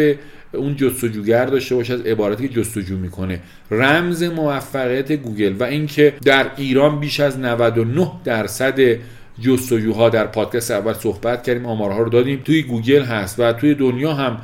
اون 0.53 0.75
جستجوگر 0.75 1.45
داشته 1.45 1.75
باشه 1.75 1.93
از 1.93 2.01
عبارتی 2.01 2.47
که 2.47 2.53
جستجو 2.53 2.97
می‌کنه. 2.97 3.39
رمز 3.71 4.23
موفقیت 4.23 5.11
گوگل 5.11 5.55
و 5.59 5.63
اینکه 5.63 6.13
در 6.25 6.51
ایران 6.57 6.99
بیش 6.99 7.19
از 7.19 7.39
99 7.39 8.11
درصد 8.23 8.79
جستجوها 9.39 10.09
در 10.09 10.27
پادکست 10.27 10.71
اول 10.71 10.93
صحبت 10.93 11.43
کردیم 11.43 11.65
آمارها 11.65 12.01
رو 12.01 12.09
دادیم. 12.09 12.41
توی 12.45 12.61
گوگل 12.61 13.01
هست 13.01 13.39
و 13.39 13.53
توی 13.53 13.75
دنیا 13.75 14.13
هم 14.13 14.37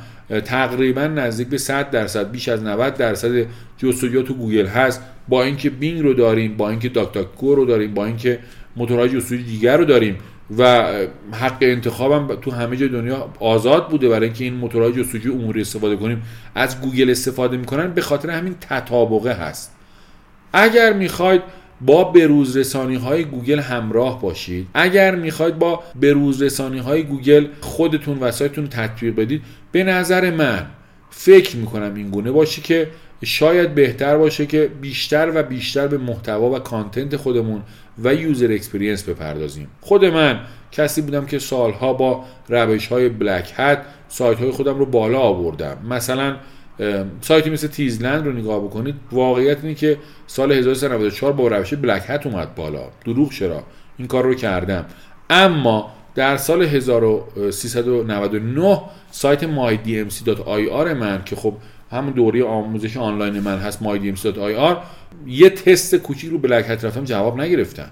تقریبا 0.44 1.06
نزدیک 1.06 1.48
به 1.48 1.58
100 1.58 1.90
درصد 1.90 2.30
بیش 2.30 2.48
از 2.48 2.62
90 2.62 2.94
درصد 2.94 3.46
جستجو 3.78 4.22
تو 4.22 4.34
گوگل 4.34 4.66
هست. 4.66 5.02
با 5.28 5.42
اینکه 5.42 5.70
بینگ 5.70 6.02
رو 6.02 6.14
داریم 6.14 6.56
با 6.56 6.70
اینکه 6.70 6.88
داک‌داک‌گو 6.88 7.54
رو 7.54 7.64
داریم 7.64 7.94
با 7.94 8.06
اینکه 8.06 8.38
موتورهای 8.76 9.08
جستجوی 9.08 9.42
دیگر 9.42 9.76
رو 9.76 9.84
داریم 9.84 10.16
و 10.58 10.92
حق 11.32 11.56
انتخابم 11.60 12.34
تو 12.34 12.50
همه 12.50 12.76
جای 12.76 12.88
دنیا 12.88 13.28
آزاد 13.40 13.88
بوده. 13.88 14.08
برای 14.08 14.24
اینکه 14.24 14.44
این 14.44 14.54
موتورهای 14.54 14.92
جستجوی 14.92 15.32
عمومی 15.32 15.60
استفاده 15.60 15.96
کنیم 15.96 16.22
از 16.54 16.80
گوگل 16.80 17.10
استفاده 17.10 17.56
می‌کنن 17.56 17.90
به 17.90 18.00
خاطر 18.00 18.30
همین 18.30 18.54
تطابقه 18.60 19.32
هست. 19.32 19.74
اگر 20.52 20.92
می‌خواید 20.92 21.42
با 21.80 22.04
بروز 22.04 22.56
رسانی 22.56 22.96
های 22.96 23.24
گوگل 23.24 23.58
همراه 23.58 24.22
باشید. 24.22 24.66
اگر 24.74 25.14
می‌خواید 25.14 25.58
با 25.58 25.82
بروز 26.00 26.42
رسانی 26.42 26.78
های 26.78 27.02
گوگل 27.02 27.46
خودتون 27.60 28.18
و 28.18 28.30
سایتتون 28.30 28.68
تطبیق 28.68 29.14
بدید 29.14 29.42
به 29.72 29.84
نظر 29.84 30.30
من 30.30 30.66
فکر 31.10 31.56
می‌کنم 31.56 31.94
این 31.94 32.10
گونه 32.10 32.30
باشه 32.30 32.62
که 32.62 32.88
شاید 33.24 33.74
بهتر 33.74 34.16
باشه 34.16 34.46
که 34.46 34.70
بیشتر 34.80 35.32
و 35.34 35.42
بیشتر 35.42 35.86
به 35.86 35.98
محتوا 35.98 36.50
و 36.50 36.58
content 36.58 37.16
خودمون 37.16 37.62
و 38.04 38.14
user 38.14 38.52
experience 38.52 39.02
بپردازیم. 39.02 39.68
خود 39.80 40.04
من 40.04 40.40
کسی 40.72 41.02
بودم 41.02 41.26
که 41.26 41.38
سالها 41.38 41.92
با 41.92 42.24
روش 42.48 42.86
های 42.86 43.08
black 43.08 43.52
hat 43.56 43.78
سایت 44.08 44.38
های 44.38 44.50
خودم 44.50 44.78
رو 44.78 44.86
بالا 44.86 45.18
آوردم. 45.18 45.76
مثلا 45.90 46.36
سایتی 47.20 47.50
مثل 47.50 47.66
تیزلند 47.66 48.26
رو 48.26 48.32
نگاه 48.32 48.64
بکنید 48.64 48.94
واقعیت 49.12 49.58
اینه 49.62 49.74
که 49.74 49.98
سال 50.26 50.52
1394 50.52 51.32
با 51.32 51.48
روش 51.48 51.74
بلک 51.74 52.02
هت 52.06 52.26
اومد 52.26 52.54
بالا. 52.54 52.82
دروغ 53.04 53.32
چرا؟ 53.32 53.62
این 53.98 54.08
کار 54.08 54.24
رو 54.24 54.34
کردم. 54.34 54.84
اما 55.30 55.92
در 56.14 56.36
سال 56.36 56.62
1399 56.62 58.80
سایت 59.10 59.44
mydmc.ir 59.44 60.94
من 60.94 61.22
که 61.24 61.36
خب 61.36 61.54
همون 61.90 62.12
دوره 62.12 62.44
آموزش 62.44 62.96
آنلاین 62.96 63.40
من 63.40 63.58
هست 63.58 63.82
mydmc.ir 63.82 64.76
یه 65.26 65.50
تست 65.50 65.94
کوچیک 65.94 66.30
رو 66.30 66.38
بلک 66.38 66.64
هت 66.68 66.84
رفتم 66.84 67.04
جواب 67.04 67.40
نگرفتم. 67.40 67.90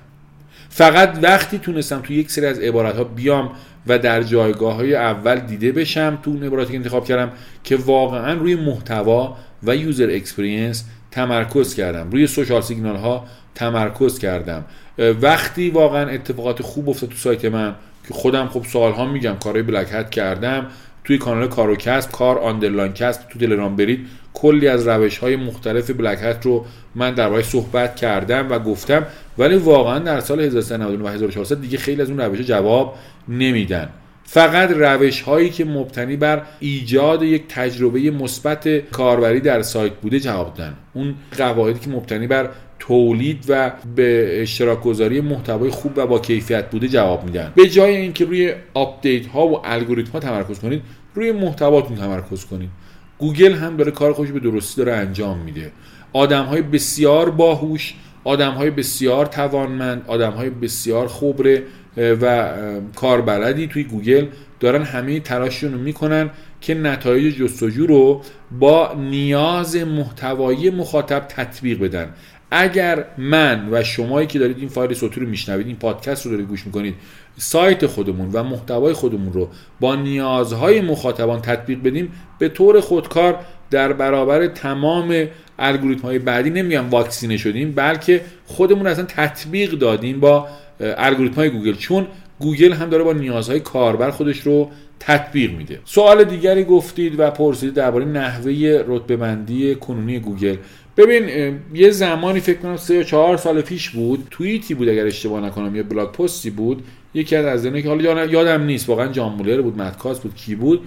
فقط 0.76 1.18
وقتی 1.22 1.58
تونستم 1.58 2.00
تو 2.00 2.12
یک 2.12 2.30
سری 2.30 2.46
از 2.46 2.58
عبارت 2.58 2.96
ها 2.96 3.04
بیام 3.04 3.50
و 3.86 3.98
در 3.98 4.22
جایگاه 4.22 4.74
های 4.74 4.94
اول 4.94 5.38
دیده 5.38 5.72
بشم 5.72 6.18
تو 6.22 6.30
اون 6.30 6.42
عباراتی 6.42 6.72
که 6.72 6.78
انتخاب 6.78 7.04
کردم 7.04 7.32
که 7.64 7.76
واقعا 7.76 8.32
روی 8.32 8.54
محتوا 8.54 9.36
و 9.62 9.76
user 9.76 10.10
experience 10.10 10.84
تمرکز 11.10 11.74
کردم. 11.74 12.10
روی 12.10 12.26
social 12.26 12.60
signal 12.60 12.96
ها 12.96 13.26
تمرکز 13.54 14.18
کردم. 14.18 14.64
وقتی 14.98 15.70
واقعا 15.70 16.10
اتفاقات 16.10 16.62
خوب 16.62 16.88
افتاد 16.88 17.08
تو 17.08 17.16
سایت 17.16 17.44
من 17.44 17.74
که 18.08 18.14
خودم 18.14 18.48
خب 18.48 18.64
سوالها 18.64 19.06
میگم 19.06 19.36
کارهای 19.44 19.62
black 19.62 19.88
hat 19.92 20.10
کردم 20.10 20.66
توی 21.04 21.18
کانال 21.18 21.48
کار 21.48 21.69
و 21.69 21.76
کسب 21.76 22.10
کار 22.10 22.38
underline 22.38 22.92
کسب 22.92 23.28
تو 23.28 23.38
تلگرام 23.38 23.76
برید. 23.76 24.06
کلی 24.36 24.68
از 24.68 24.88
روش 24.88 25.18
های 25.18 25.36
مختلف 25.36 25.90
black 25.90 26.18
hat 26.22 26.46
رو 26.46 26.64
من 26.94 27.14
در 27.14 27.42
صحبت 27.42 27.96
کردم 27.96 28.50
و 28.50 28.58
گفتم 28.58 29.06
ولی 29.38 29.56
واقعا 29.56 29.98
در 29.98 30.20
سال 30.20 30.40
1399 30.40 31.04
و 31.04 31.08
1400 31.08 31.60
دیگه 31.60 31.78
خیلی 31.78 32.02
از 32.02 32.10
اون 32.10 32.20
روش 32.20 32.40
جواب 32.40 32.94
نمیدن. 33.28 33.88
فقط 34.24 34.70
روش 34.70 35.20
هایی 35.20 35.50
که 35.50 35.64
مبتنی 35.64 36.16
بر 36.16 36.42
ایجاد 36.60 37.22
یک 37.22 37.44
تجربه 37.48 38.10
مثبت 38.10 38.68
کاربری 38.68 39.40
در 39.40 39.62
سایت 39.62 39.92
بوده 39.92 40.20
جواب 40.20 40.54
دادن. 40.54 40.74
اون 40.94 41.14
قواعدی 41.38 41.78
که 41.78 41.90
مبتنی 41.90 42.26
بر 42.26 42.48
تولید 42.78 43.44
و 43.48 43.72
به 43.96 44.42
اشتراک 44.42 44.82
گذاری 44.82 45.20
محتوای 45.20 45.70
خوب 45.70 45.92
و 45.96 46.06
با 46.06 46.18
کیفیت 46.18 46.70
بوده 46.70 46.88
جواب 46.88 47.24
میدن. 47.24 47.52
به 47.54 47.68
جای 47.68 47.96
اینکه 47.96 48.24
روی 48.24 48.54
آپدیت 48.74 49.26
ها 49.26 49.46
و 49.46 49.60
الگوریتم 49.64 50.12
ها 50.12 50.20
تمرکز 50.20 50.58
کنید 50.58 50.82
روی 51.14 51.32
محتواتون 51.32 51.96
تمرکز 51.96 52.44
کنید. 52.44 52.70
گوگل 53.18 53.52
هم 53.52 53.76
داره 53.76 53.90
کار 53.90 54.12
خودش 54.12 54.30
به 54.30 54.40
درستی 54.40 54.84
داره 54.84 54.98
انجام 54.98 55.38
میده. 55.38 55.72
آدم 56.12 56.44
های 56.44 56.62
بسیار 56.62 57.30
باهوش 57.30 57.94
آدم 58.24 58.52
های 58.52 58.70
بسیار 58.70 59.26
توانمند 59.26 60.04
آدم 60.06 60.32
های 60.32 60.50
بسیار 60.50 61.08
خبره 61.08 61.62
و 61.96 62.52
کاربلدی 62.94 63.66
توی 63.66 63.84
گوگل 63.84 64.26
دارن 64.60 64.82
همه 64.82 65.20
تلاششون 65.20 65.72
رو 65.72 65.78
می‌کنن 65.78 66.30
که 66.60 66.74
نتایج 66.74 67.36
جستجو 67.36 67.86
رو 67.86 68.22
با 68.58 68.94
نیاز 68.94 69.76
محتوایی 69.76 70.70
مخاطب 70.70 71.26
تطبیق 71.28 71.80
بدن. 71.80 72.08
اگر 72.50 73.04
من 73.18 73.68
و 73.70 73.82
شمایی 73.82 74.26
که 74.26 74.38
دارید 74.38 74.58
این 74.58 74.68
فایل 74.68 74.94
صوتی 74.94 75.20
رو 75.20 75.26
میشنوید 75.26 75.66
این 75.66 75.76
پادکست 75.76 76.26
رو 76.26 76.32
دارید 76.32 76.48
گوش 76.48 76.66
می‌کنید 76.66 76.94
سایت 77.38 77.86
خودمون 77.86 78.30
و 78.32 78.42
محتوای 78.42 78.92
خودمون 78.92 79.32
رو 79.32 79.48
با 79.80 79.96
نیازهای 79.96 80.80
مخاطبان 80.80 81.40
تطبیق 81.40 81.82
بدیم 81.82 82.12
به 82.38 82.48
طور 82.48 82.80
خودکار 82.80 83.38
در 83.70 83.92
برابر 83.92 84.46
تمام 84.46 85.26
الگوریتم 85.58 86.02
های 86.02 86.18
بعدی 86.18 86.50
نمیگم 86.50 86.90
واکسینه 86.90 87.36
شدیم 87.36 87.72
بلکه 87.72 88.20
خودمون 88.46 88.86
اصلا 88.86 89.04
تطبیق 89.04 89.70
دادیم 89.70 90.20
با 90.20 90.48
الگوریتم 90.80 91.36
های 91.36 91.50
گوگل. 91.50 91.74
چون 91.74 92.06
گوگل 92.38 92.72
هم 92.72 92.90
داره 92.90 93.04
با 93.04 93.12
نیازهای 93.12 93.60
کاربر 93.60 94.10
خودش 94.10 94.40
رو 94.40 94.70
تطبیق 95.00 95.52
میده. 95.52 95.80
سوال 95.84 96.24
دیگری 96.24 96.64
گفتید 96.64 97.20
و 97.20 97.30
پرسیدید 97.30 97.74
درباره 97.74 98.04
نحوه 98.04 98.84
رتبه 98.86 99.16
بندی 99.16 99.74
کنونی 99.74 100.18
گوگل. 100.18 100.56
ببین 100.96 101.54
یه 101.74 101.90
زمانی 101.90 102.40
فکر 102.40 102.58
کنم 102.58 102.76
سه 102.76 102.94
یا 102.94 103.02
چهار 103.02 103.36
سال 103.36 103.60
پیش 103.60 103.90
بود 103.90 104.28
توییتی 104.30 104.74
بود 104.74 104.88
اگر 104.88 105.06
اشتباه 105.06 105.40
نکنم 105.40 105.76
یا 105.76 105.82
blog 105.82 106.12
post 106.12 106.43
ی 106.43 106.50
بود 106.50 106.84
یکی 107.14 107.36
از 107.36 107.66
از 107.66 107.72
که 107.72 107.88
حالا 107.88 108.24
یادم 108.24 108.62
نیست 108.62 108.88
واقعا 108.88 109.12
جان 109.12 109.32
مولر 109.32 109.62
بود 109.62 109.78
مت 109.78 109.92
کاتس 109.92 110.20
بود 110.20 110.34
کی 110.34 110.54
بود 110.54 110.80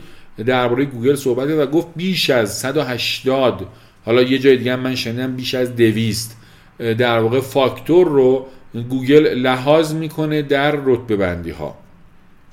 درباره 0.46 0.86
گوگل 0.86 1.16
صحبت 1.16 1.50
و 1.50 1.66
گفت 1.66 1.88
بیش 1.96 2.30
از 2.30 2.58
180 2.58 3.66
حالا 4.06 4.22
یه 4.22 4.40
جای 4.40 4.58
دیگه 4.58 4.76
من 4.76 4.96
شنیدم 4.96 5.36
بیش 5.36 5.56
از 5.56 5.76
200 5.76 6.38
در 6.80 7.20
واقع 7.20 7.40
فاکتور 7.40 8.08
رو 8.08 8.46
گوگل 8.90 9.28
لحاظ 9.28 9.94
می‌کنه 9.94 10.42
در 10.42 10.72
رتبه 10.86 11.16
بندی 11.16 11.52
ها 11.52 11.78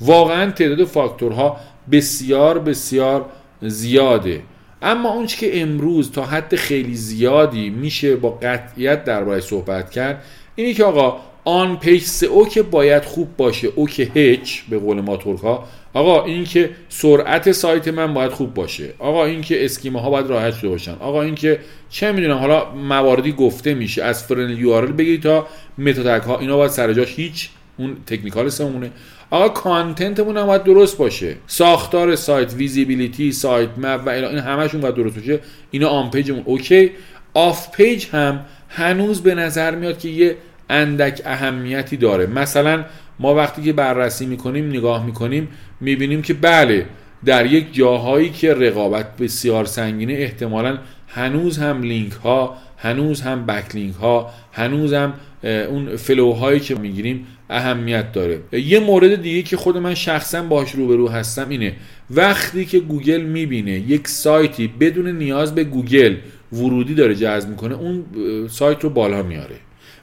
واقعا 0.01 0.51
تعداد 0.51 0.85
فاکتورها 0.85 1.57
بسیار 1.93 2.59
بسیار 2.59 3.27
زیاده. 3.63 4.43
اما 4.87 5.13
اون 5.13 5.27
که 5.27 5.63
امروز 5.63 6.13
تا 6.13 6.25
حد 6.25 6.57
خیلی 6.57 6.95
زیادی 6.95 7.71
میشه 7.71 8.17
با 8.17 8.31
قطعیت 8.31 9.05
درباره 9.05 9.41
صحبت 9.41 9.91
کرد 9.91 10.25
اینی 10.57 10.75
که 10.75 10.85
آقا 10.85 11.21
on 11.45 11.77
page 11.77 12.05
اوکیه 12.31 12.63
باید 12.63 13.05
خوب 13.05 13.37
باشه 13.37 13.69
اوکی 13.75 14.11
هیچ 14.15 14.63
به 14.71 14.79
قول 14.79 15.01
ما 15.01 15.17
ترک 15.17 15.39
ها 15.39 15.65
آقا 15.95 16.25
این 16.25 16.45
که 16.45 16.71
سرعت 16.89 17.53
سایت 17.53 17.89
من 17.89 18.15
باید 18.15 18.31
خوب 18.31 18.55
باشه 18.55 18.95
آقا 18.99 19.25
این 19.25 19.41
که 19.41 19.65
schema 19.65 20.01
ها 20.01 20.11
باید 20.11 20.27
رعایت 20.27 20.55
شده 20.55 20.69
باشن 20.69 20.93
آقا 21.01 21.23
این 21.23 21.35
که 21.35 21.59
چه 21.91 22.13
می‌دونم 22.13 22.37
حالا 22.37 22.75
مواردی 22.75 23.33
گفته 23.33 23.75
میشه 23.75 24.05
از 24.05 24.25
friendly 24.25 24.51
URL 24.51 24.87
بگیر 24.87 25.23
تا 25.23 25.47
meta 25.79 26.19
ها 26.19 26.39
اینا 26.39 26.57
باید 26.57 26.71
سر 26.71 26.93
جاش 26.93 27.15
هیچ 27.17 27.49
اون 27.79 27.97
technical 28.07 28.49
SEO 28.49 28.67
مونه 28.67 28.91
آقا 29.31 29.49
content 29.49 30.11
مون 30.11 30.37
هم 30.37 30.47
باید 30.47 30.63
درست 30.63 30.99
باشه. 30.99 31.37
ساختار 31.47 32.17
سایت 32.17 32.55
visibility 32.55 33.33
sitemap 33.33 34.03
و 34.07 34.09
این 34.09 34.39
همشون 34.39 34.81
باید 34.81 34.95
درست 34.95 35.17
باشه. 35.17 35.41
اینا 35.71 35.89
on 35.89 36.11
page 36.11 36.29
مون 36.29 36.43
اوکی. 36.45 36.91
off 37.35 37.77
page 37.77 38.07
هم 38.13 38.41
هنوز 38.69 39.23
به 39.23 39.35
نظر 39.35 39.75
میاد 39.75 39.99
که 39.99 40.09
یه 40.09 40.37
اندک 40.71 41.23
اهمیتی 41.25 41.97
داره. 41.97 42.27
مثلا 42.27 42.85
ما 43.19 43.35
وقتی 43.35 43.63
که 43.63 43.73
بررسی 43.73 44.27
می‌کنیم 44.27 44.69
نگاه 44.69 45.07
می‌کنیم 45.07 45.49
می‌بینیم 45.81 46.23
که 46.23 46.35
بله 46.35 46.87
در 47.25 47.47
یک 47.47 47.75
جاهایی 47.75 48.31
که 48.31 48.55
رقابت 48.55 49.17
بسیار 49.17 49.65
سنگینه 49.65 50.13
احتمالا 50.13 50.79
هنوز 51.09 51.59
هم 51.59 51.83
لینک 51.83 52.13
ها 52.13 52.57
هنوز 52.77 53.21
هم 53.21 53.47
backlink 53.47 53.95
ها 53.95 54.31
هنوز 54.53 54.93
هم 54.93 55.15
اون 55.43 55.97
follow 55.97 56.33
هایی 56.33 56.61
که 56.61 56.75
می‌گیریم 56.75 57.27
اهمیت 57.51 58.13
داره. 58.13 58.41
یه 58.53 58.81
مورد 58.81 59.23
دیگه 59.23 59.43
که 59.43 59.57
خود 59.57 59.77
من 59.77 59.95
شخصا 59.95 60.43
باش 60.43 60.73
روبرو 60.73 61.09
هستم 61.09 61.49
اینه. 61.49 61.73
وقتی 62.11 62.65
که 62.65 62.79
گوگل 62.79 63.21
می‌بینه 63.21 63.73
یک 63.73 64.09
سایتی 64.09 64.69
بدون 64.81 65.19
نیاز 65.19 65.55
به 65.55 65.65
گوگل 65.65 66.17
ورودی 66.53 66.95
داره 66.95 67.15
جذب 67.15 67.49
می‌کنه 67.49 67.75
اون 67.75 68.05
سایت 68.49 68.85
رو 68.85 68.91
بالا 68.91 69.23
میاره. 69.23 69.57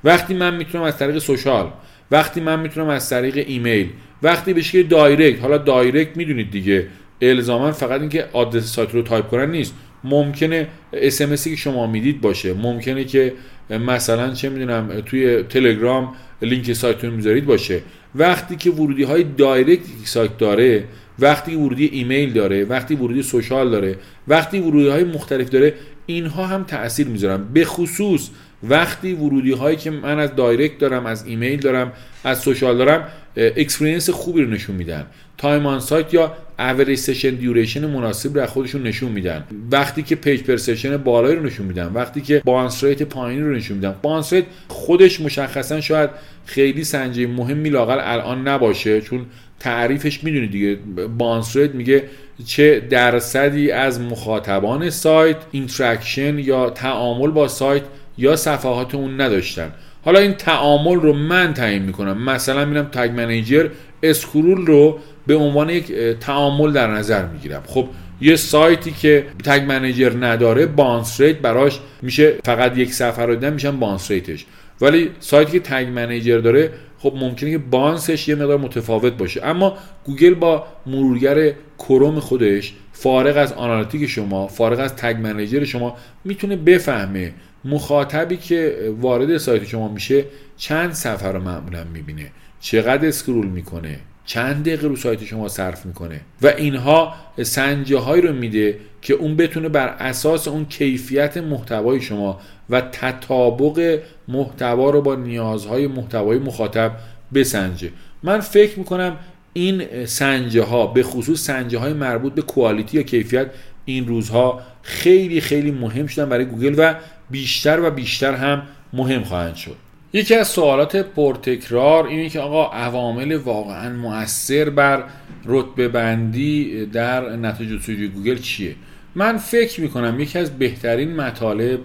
وقتی 0.03 0.33
من 0.33 0.57
می‌تونم 0.57 0.83
از 0.83 0.97
طریق 0.97 1.19
social 1.19 1.71
وقتی 2.11 2.41
من 2.41 2.59
می‌تونم 2.59 2.89
از 2.89 3.09
طریق 3.09 3.45
ایمیل 3.47 3.89
وقتی 4.23 4.53
بشه 4.53 4.83
direct 4.83 5.41
حالا 5.41 5.57
direct 5.57 6.17
می‌دونید 6.17 6.51
دیگه 6.51 6.87
الزاما 7.21 7.71
فقط 7.71 8.01
اینکه 8.01 8.25
آدرس 8.33 8.63
سایت 8.63 8.91
رو 8.91 9.01
تایپ 9.01 9.31
کردن 9.31 9.51
نیست. 9.51 9.73
ممکنه 10.03 10.67
SMS 10.93 11.21
که 11.47 11.55
شما 11.55 11.87
می‌دید 11.87 12.21
باشه. 12.21 12.53
ممکنه 12.53 13.03
که 13.03 13.33
مثلا 13.69 14.33
چه 14.33 14.49
می‌دونم 14.49 15.01
توی 15.05 15.43
تلگرام 15.43 16.13
لینک 16.41 16.73
سایتتون 16.73 17.09
می‌ذارید 17.09 17.45
باشه. 17.45 17.81
وقتی 18.15 18.55
که 18.55 18.71
ورودی 18.71 19.03
های 19.03 19.23
direct 19.23 19.83
سایت 20.05 20.37
داره 20.37 20.83
وقتی 21.19 21.55
ورودی 21.55 21.85
ایمیل 21.85 22.33
داره 22.33 22.65
وقتی 22.65 22.95
ورودی 22.95 23.23
social 23.23 23.71
داره 23.71 23.95
وقتی 24.27 24.59
ورودی 24.59 24.89
های 24.89 25.03
مختلف 25.03 25.49
داره 25.49 25.73
اینها 26.05 26.45
هم 26.45 26.63
تاثیر 26.63 27.07
می‌ذارن. 27.07 27.43
به 27.53 27.65
خصوص 27.65 28.29
وقتی 28.69 29.13
ورودی 29.13 29.51
هایی 29.51 29.77
که 29.77 29.91
من 29.91 30.19
از 30.19 30.35
direct 30.35 30.77
دارم 30.77 31.05
از 31.05 31.25
ایمیل 31.25 31.59
دارم 31.59 31.91
از 32.23 32.39
social 32.39 32.77
دارم 32.77 33.07
experience 33.35 34.09
خوبی 34.09 34.41
رو 34.41 34.49
نشون 34.49 34.75
میدن. 34.75 35.05
time 35.37 35.65
on 35.65 35.79
site 35.79 36.13
یا 36.13 36.33
average 36.59 36.99
session 36.99 37.29
duration 37.29 37.85
مناسب 37.85 38.39
رو 38.39 38.45
خودشون 38.45 38.83
نشون 38.83 39.11
میدن. 39.11 39.43
وقتی 39.71 40.03
که 40.03 40.15
page 40.15 40.41
per 40.43 40.57
session 40.57 40.97
بالایی 40.97 41.35
رو 41.35 41.43
نشون 41.43 41.65
میدن. 41.65 41.91
وقتی 41.93 42.21
که 42.21 42.41
bounce 42.45 42.83
rate 42.83 43.03
پایینی 43.03 43.41
رو 43.41 43.55
نشون 43.55 43.77
میدن. 43.77 43.95
bounce 44.01 44.33
rate 44.33 44.45
خودش 44.67 45.21
مشخصا 45.21 45.81
شاید 45.81 46.09
خیلی 46.45 46.83
سنجه 46.83 47.27
مهمی 47.27 47.69
لاقل 47.69 47.97
الان 48.01 48.47
نباشه 48.47 49.01
چون 49.01 49.25
تعریفش 49.59 50.23
می‌دونید 50.23 50.51
دیگه. 50.51 50.77
bounce 51.17 51.55
rate 51.55 51.75
میگه 51.75 52.03
چه 52.45 52.79
درصدی 52.89 53.71
از 53.71 54.01
مخاطبان 54.01 54.89
سایت 54.89 55.37
interaction 55.51 56.39
یا 56.39 56.69
تعامل 56.69 57.31
با 57.31 57.47
سایت 57.47 57.83
یا 58.17 58.35
صفحات 58.35 58.95
اون 58.95 59.21
نداشتن. 59.21 59.71
حالا 60.05 60.19
این 60.19 60.33
تعامل 60.33 60.95
رو 60.95 61.13
من 61.13 61.53
تعیین 61.53 61.81
می‌کنم. 61.81 62.23
مثلا 62.23 62.65
میرم 62.65 62.85
Tag 62.85 63.11
Manager 63.15 63.69
scroll 64.03 64.65
رو 64.65 64.99
به 65.27 65.35
عنوان 65.35 65.69
یک 65.69 65.91
تعامل 66.19 66.71
در 66.71 66.87
نظر 66.87 67.25
می‌گیرم. 67.25 67.63
خب 67.65 67.87
یه 68.21 68.35
سایتی 68.35 68.91
که 68.91 69.25
Tag 69.43 69.63
Manager 69.67 70.13
نداره 70.19 70.65
bounce 70.65 71.21
rate 71.21 71.37
براش 71.39 71.79
میشه 72.01 72.33
فقط 72.45 72.77
یک 72.77 72.93
صفحه 72.93 73.25
رو 73.25 73.35
دیدن 73.35 73.53
میشن 73.53 73.79
bounce 73.79 74.11
rate 74.11 74.34
ش 74.34 74.45
ولی 74.81 75.09
سایتی 75.19 75.51
که 75.51 75.59
Tag 75.59 75.87
Manager 75.95 76.37
داره 76.37 76.71
خب 76.99 77.13
ممکنه 77.15 77.51
که 77.51 77.57
bounce 77.57 78.10
ش 78.10 78.27
یه 78.27 78.35
مقدار 78.35 78.57
متفاوت 78.57 79.13
باشه. 79.13 79.45
اما 79.45 79.77
گوگل 80.03 80.33
با 80.33 80.67
مرورگر 80.85 81.51
کروم 81.79 82.19
خودش 82.19 82.73
فارغ 82.93 83.37
از 83.37 83.53
analytic 83.53 84.09
شما 84.09 84.47
فارغ 84.47 84.79
از 84.79 84.95
Tag 84.95 85.17
Manager 85.21 85.63
شما 85.63 85.97
می‌تونه 86.25 86.55
بفهمه 86.55 87.33
مخاطبی 87.65 88.37
که 88.37 88.93
وارد 88.99 89.37
سایت 89.37 89.65
شما 89.65 89.87
میشه 89.87 90.25
چند 90.57 90.93
صفحه 90.93 91.31
رو 91.31 91.41
معمولا 91.41 91.83
می‌بینه. 91.83 92.31
چقدر 92.59 93.07
scroll 93.07 93.47
می‌کنه؟ 93.47 93.99
چند 94.25 94.61
دقیقه 94.61 94.87
رو 94.87 94.95
سایت 94.95 95.23
شما 95.23 95.47
صرف 95.47 95.85
می‌کنه؟ 95.85 96.21
و 96.41 96.47
اینها 96.47 97.13
سنجه 97.43 97.97
هایی 97.97 98.21
رو 98.21 98.33
میده 98.33 98.79
که 99.01 99.13
اون 99.13 99.35
بتونه 99.35 99.69
بر 99.69 99.87
اساس 99.87 100.47
اون 100.47 100.65
کیفیت 100.65 101.37
محتوای 101.37 102.01
شما 102.01 102.39
و 102.69 102.81
تطابق 102.81 103.99
محتوا 104.27 104.89
رو 104.89 105.01
با 105.01 105.15
نیازهای 105.15 105.87
محتوای 105.87 106.37
مخاطب 106.37 106.91
بسنجه. 107.33 107.89
من 108.23 108.39
فکر 108.39 108.79
می‌کنم 108.79 109.17
این 109.53 110.05
سنجه 110.05 110.63
ها 110.63 110.87
به 110.87 111.03
خصوص 111.03 111.45
سنجه 111.45 111.77
های 111.77 111.93
مربوط 111.93 112.33
به 112.33 112.41
quality 112.41 112.97
یا 112.97 113.03
کیفیت 113.03 113.47
این 113.85 114.07
روزها 114.07 114.61
خیلی 114.83 115.41
خیلی 115.41 115.71
مهم 115.71 116.07
شدن 116.07 116.29
برای 116.29 116.45
گوگل 116.45 116.75
و 116.77 116.93
بیشتر 117.29 117.79
و 117.79 117.91
بیشتر 117.91 118.33
هم 118.33 118.61
مهم 118.93 119.23
خواهند 119.23 119.55
شد. 119.55 119.75
یکی 120.13 120.35
از 120.35 120.47
سوالات 120.47 120.95
پرتکرار 120.95 122.07
اینه 122.07 122.29
که 122.29 122.39
آقا 122.39 122.65
عوامل 122.65 123.35
واقعا 123.35 123.89
مؤثر 123.89 124.69
بر 124.69 125.03
رتبه 125.45 125.87
بندی 125.87 126.85
در 126.85 127.35
نتایج 127.35 127.71
جستجوی 127.71 128.07
گوگل 128.07 128.37
چیه؟ 128.37 128.75
من 129.15 129.37
فکر 129.37 129.81
می‌کنم 129.81 130.19
یکی 130.19 130.39
از 130.39 130.59
بهترین 130.59 131.15
مطالب 131.15 131.79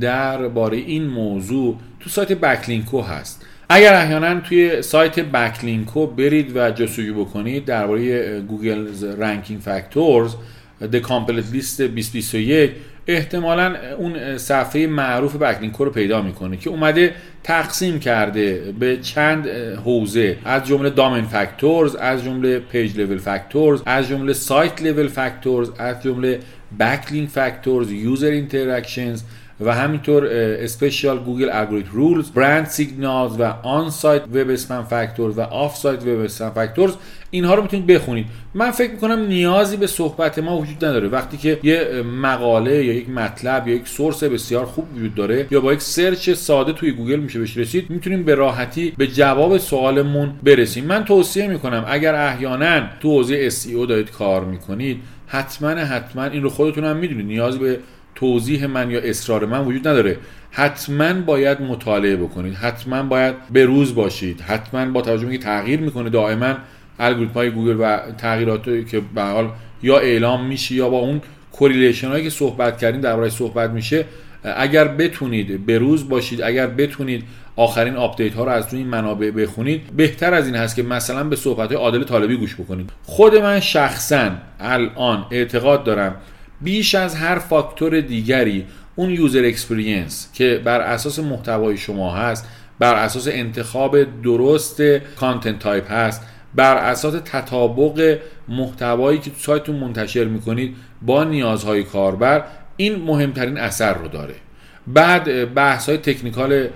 درباره 0.00 0.76
این 0.76 1.06
موضوع 1.06 1.78
تو 2.00 2.10
سایت 2.10 2.32
Backlinko 2.32 3.02
هست. 3.02 3.46
اگر 3.68 3.94
احیانا 3.94 4.40
توی 4.40 4.82
سایت 4.82 5.20
Backlinko 5.20 6.06
برید 6.06 6.56
و 6.56 6.70
جستجو 6.70 7.24
بکنید 7.24 7.64
درباره 7.64 8.40
Google 8.40 8.86
Ranking 9.18 9.60
Factors 9.60 10.34
The 10.82 11.00
Complete 11.00 11.52
List 11.52 11.80
2021 11.80 12.70
احتمالا 13.06 13.76
اون 13.98 14.38
صفحه 14.38 14.86
معروف 14.86 15.36
Backlinko 15.36 15.84
رو 15.84 15.90
پیدا 15.90 16.22
می‌کنه 16.22 16.56
که 16.56 16.70
اومده 16.70 17.14
تقسیم 17.42 17.98
کرده 17.98 18.74
به 18.80 18.96
چند 18.96 19.48
حوزه. 19.84 20.36
از 20.44 20.64
جمله 20.64 20.90
domain 20.90 21.24
factors 21.24 21.94
از 21.94 22.24
جمله 22.24 22.58
page 22.58 23.00
level 23.00 23.18
factors 23.18 23.82
از 23.86 24.08
جمله 24.08 24.32
site 24.32 24.82
level 24.82 25.08
factors 25.08 25.70
از 25.78 26.02
جمله 26.02 26.40
backlink 26.80 27.28
factors 27.28 27.92
user 27.92 28.26
interactions 28.26 29.22
و 29.60 29.74
همینطور 29.74 30.26
special 30.26 31.18
Google 31.18 31.50
algorithm 31.52 31.90
rules 31.92 32.30
brand 32.30 32.66
signals 32.66 33.40
و 33.40 33.42
on 33.62 33.90
site 33.90 34.22
web 34.22 34.50
spam 34.50 34.82
factor 34.82 35.30
و 35.30 35.40
off 35.40 35.76
site 35.76 36.02
web 36.02 36.20
spam 36.20 36.50
factors 36.50 36.94
اینها 37.34 37.54
رو 37.54 37.62
می‌تونید 37.62 37.86
بخونید. 37.86 38.26
من 38.54 38.70
فکر 38.70 38.90
می‌کنم 38.90 39.26
نیازی 39.26 39.76
به 39.76 39.86
صحبت 39.86 40.38
ما 40.38 40.58
وجود 40.58 40.84
نداره. 40.84 41.08
وقتی 41.08 41.36
که 41.36 41.58
یه 41.62 42.02
مقاله 42.22 42.84
یا 42.84 42.92
یک 42.92 43.10
مطلب 43.10 43.68
یا 43.68 43.74
یک 43.74 43.88
source 43.88 44.24
بسیار 44.24 44.64
خوب 44.64 44.84
وجود 44.96 45.14
داره 45.14 45.46
یا 45.50 45.60
با 45.60 45.72
یک 45.72 45.80
search 45.80 46.30
ساده 46.30 46.72
توی 46.72 46.90
گوگل 46.90 47.16
میشه 47.16 47.38
بهش 47.38 47.56
رسید 47.56 47.90
می‌تونیم 47.90 48.22
به 48.22 48.34
راحتی 48.34 48.92
به 48.98 49.06
جواب 49.06 49.58
سوالمون 49.58 50.32
برسیم. 50.42 50.84
من 50.84 51.04
توصیه 51.04 51.48
می‌کنم 51.48 51.84
اگر 51.88 52.14
احیانا 52.14 52.80
تو 53.00 53.08
حوزه 53.08 53.50
SEO 53.50 53.88
دارید 53.88 54.10
کار 54.10 54.44
می‌کنید 54.44 55.00
حتما 55.26 55.68
حتما 55.68 56.24
این 56.24 56.42
رو 56.42 56.50
خودتون 56.50 56.84
هم 56.84 56.96
می‌دونید. 56.96 57.26
نیازی 57.26 57.58
به 57.58 57.78
توضیح 58.14 58.66
من 58.66 58.90
یا 58.90 59.00
اصرار 59.00 59.46
من 59.46 59.64
وجود 59.64 59.88
نداره. 59.88 60.16
حتما 60.50 61.12
باید 61.12 61.62
مطالعه 61.62 62.16
بکنید. 62.16 62.54
حتما 62.54 63.02
باید 63.02 63.34
به 63.52 63.64
روز 63.64 63.94
باشید. 63.94 64.40
حتما 64.40 64.86
با 64.86 65.00
توجه 65.00 65.26
به 65.26 65.38
تغییر 65.38 65.80
می‌کنه 65.80 66.10
دائما 66.10 66.54
الگوریتم 66.98 67.34
های 67.34 67.50
گوگل 67.50 67.76
و 67.80 67.98
تغییراتی 68.18 68.84
که 68.84 69.02
به 69.14 69.22
حال 69.22 69.48
یا 69.82 69.98
اعلام 69.98 70.46
میشه 70.46 70.74
یا 70.74 70.88
با 70.88 70.98
اون 70.98 71.20
correlation 71.52 72.08
هایی 72.08 72.24
که 72.24 72.30
صحبت 72.30 72.78
کردیم 72.78 73.00
درباره 73.00 73.30
صحبت 73.30 73.70
میشه 73.70 74.04
اگر 74.44 74.88
بتونید 74.88 75.66
به 75.66 75.78
روز 75.78 76.08
باشید 76.08 76.42
اگر 76.42 76.66
بتونید 76.66 77.24
آخرین 77.56 77.96
آپدیت 77.96 78.34
ها 78.34 78.44
رو 78.44 78.50
از 78.50 78.66
روی 78.70 78.78
این 78.78 78.88
منابع 78.88 79.30
بخونید 79.30 79.82
بهتر 79.96 80.34
از 80.34 80.46
این 80.46 80.54
هست 80.54 80.76
که 80.76 80.82
مثلا 80.82 81.24
به 81.24 81.36
صحبت 81.36 81.68
های 81.68 81.76
عادل 81.76 82.04
طالبی 82.04 82.36
گوش 82.36 82.54
بکنید. 82.54 82.90
خود 83.02 83.36
من 83.36 83.60
شخصا 83.60 84.30
الان 84.60 85.26
اعتقاد 85.30 85.84
دارم 85.84 86.16
بیش 86.60 86.94
از 86.94 87.14
هر 87.14 87.38
فاکتور 87.38 88.00
دیگری 88.00 88.64
اون 88.96 89.10
user 89.10 89.44
experience 89.44 90.28
که 90.32 90.60
بر 90.64 90.80
اساس 90.80 91.18
محتوای 91.18 91.76
شما 91.76 92.14
هست 92.14 92.48
بر 92.78 92.94
اساس 92.94 93.28
انتخاب 93.28 94.22
درست 94.22 94.82
content 95.16 95.58
type 95.58 95.92
هست 95.92 96.22
بر 96.54 96.76
اساس 96.76 97.14
تطابق 97.24 98.18
محتوایی 98.48 99.18
که 99.18 99.30
تو 99.30 99.36
سایتتون 99.38 99.76
منتشر 99.76 100.24
می‌کنید 100.24 100.76
با 101.02 101.24
نیازهای 101.24 101.82
کاربر 101.82 102.44
این 102.76 103.02
مهمترین 103.02 103.58
اثر 103.58 103.94
رو 103.94 104.08
داره. 104.08 104.34
بعد 104.86 105.54
بحث 105.54 105.88
های 105.88 105.98
technical 105.98 106.68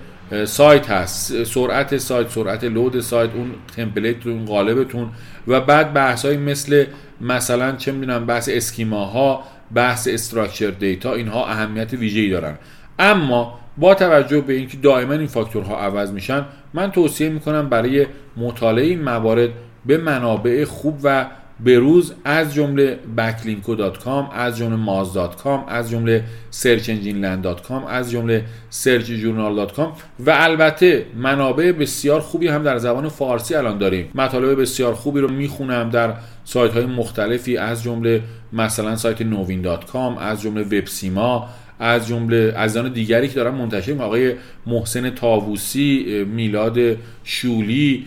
سایت 0.45 0.89
هست. 0.89 1.43
سرعت 1.43 1.97
سایت 1.97 2.29
سرعت 2.29 2.63
load 2.63 2.99
سایت 2.99 3.29
اون 3.35 3.51
تمپلیتتون 3.77 4.45
قالبتون. 4.45 5.09
و 5.47 5.61
بعد 5.61 5.93
بحث 5.93 6.25
های 6.25 6.37
مثل 6.37 6.85
مثلا 7.21 7.71
چه 7.75 7.91
می‌دونم 7.91 8.25
بحث 8.25 8.49
اسکیماها 8.51 9.43
بحث 9.73 10.07
استراکچر 10.07 10.69
دیتا 10.69 11.13
اینها 11.13 11.47
اهمیت 11.47 11.93
ویژه‌ای 11.93 12.29
دارن. 12.29 12.57
اما 12.99 13.59
با 13.77 13.95
توجه 13.95 14.41
به 14.41 14.53
اینکه 14.53 14.77
دائما 14.77 15.13
این 15.13 15.27
فاکتورها 15.27 15.79
عوض 15.79 16.11
میشن 16.11 16.45
من 16.73 16.91
توصیه 16.91 17.29
می‌کنم 17.29 17.69
برای 17.69 18.05
مطالعه 18.37 18.85
این 18.85 19.01
موارد 19.01 19.49
به 19.85 19.97
منابع 19.97 20.65
خوب 20.65 20.99
و 21.03 21.25
بروز 21.65 22.13
از 22.23 22.53
جمله 22.53 22.99
backlinko.com 23.17 24.33
از 24.33 24.57
جمله 24.57 24.85
maz.com 24.85 25.59
از 25.67 25.89
جمله 25.89 26.23
searchengineland.com 26.51 27.87
از 27.87 28.11
جمله 28.11 28.45
searchjournal.com 28.71 29.87
و 30.19 30.29
البته 30.29 31.05
منابع 31.15 31.71
بسیار 31.71 32.21
خوبی 32.21 32.47
هم 32.47 32.63
در 32.63 32.77
زبان 32.77 33.09
فارسی 33.09 33.55
الان 33.55 33.77
داریم. 33.77 34.11
مطالب 34.15 34.61
بسیار 34.61 34.93
خوبی 34.93 35.19
رو 35.19 35.31
می‌خونم 35.31 35.89
در 35.89 36.13
سایت 36.43 36.73
های 36.73 36.85
مختلفی 36.85 37.57
از 37.57 37.83
جمله 37.83 38.21
مثلا 38.53 38.95
سایت 38.95 39.21
نوین.com 39.21 40.17
از 40.19 40.41
جمله 40.41 40.63
وبسیما 40.63 41.49
از 41.79 42.07
جمله 42.07 42.53
از 42.55 42.77
آن 42.77 42.93
دیگری 42.93 43.27
که 43.27 43.35
دارن 43.35 43.55
منتشر 43.55 44.01
آقای 44.01 44.33
محسن 44.65 45.09
تاووسی 45.09 46.23
میلاد 46.23 46.79
شولی 47.23 48.05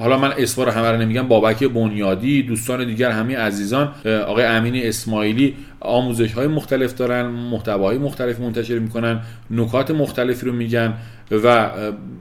حالا 0.00 0.18
من 0.18 0.32
اسما 0.38 0.64
رو 0.64 0.70
همه 0.70 0.90
رو 0.90 0.96
نمیگم 0.96 1.28
بابک 1.28 1.64
بنیادی 1.64 2.42
دوستان 2.42 2.86
دیگر 2.86 3.10
همه 3.10 3.36
عزیزان 3.36 3.92
آقای 4.26 4.44
امین 4.44 4.86
اسماعیلی 4.86 5.54
آموزش 5.80 6.32
های 6.32 6.46
مختلف 6.46 6.94
دارن 6.94 7.26
محتواهای 7.26 7.98
مختلف 7.98 8.40
منتشر 8.40 8.78
می‌کنن 8.78 9.20
نکات 9.50 9.90
مختلفی 9.90 10.46
رو 10.46 10.52
میگن 10.52 10.94
و 11.30 11.70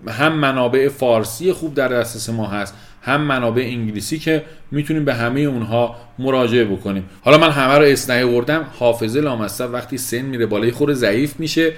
هم 0.07 0.33
منابع 0.33 0.87
فارسی 0.87 1.53
خوب 1.53 1.73
در 1.73 1.87
دسترس 1.87 2.29
ما 2.29 2.47
هست. 2.47 2.75
هم 3.01 3.21
منابع 3.21 3.61
انگلیسی 3.61 4.19
که 4.19 4.43
می‌تونیم 4.71 5.05
به 5.05 5.13
همه 5.13 5.39
اونها 5.39 5.95
مراجعه 6.19 6.65
بکنیم. 6.65 7.03
حالا 7.21 7.37
من 7.37 7.49
همه 7.49 7.77
رو 7.77 7.83
اسنعی 7.83 8.23
وردم 8.23 8.65
حافظه 8.79 9.21
لامصب 9.21 9.69
وقتی 9.73 9.97
سن 9.97 10.21
میره 10.21 10.45
بالای 10.45 10.71
خور 10.71 10.93
ضعیف 10.93 11.39
میشه. 11.39 11.73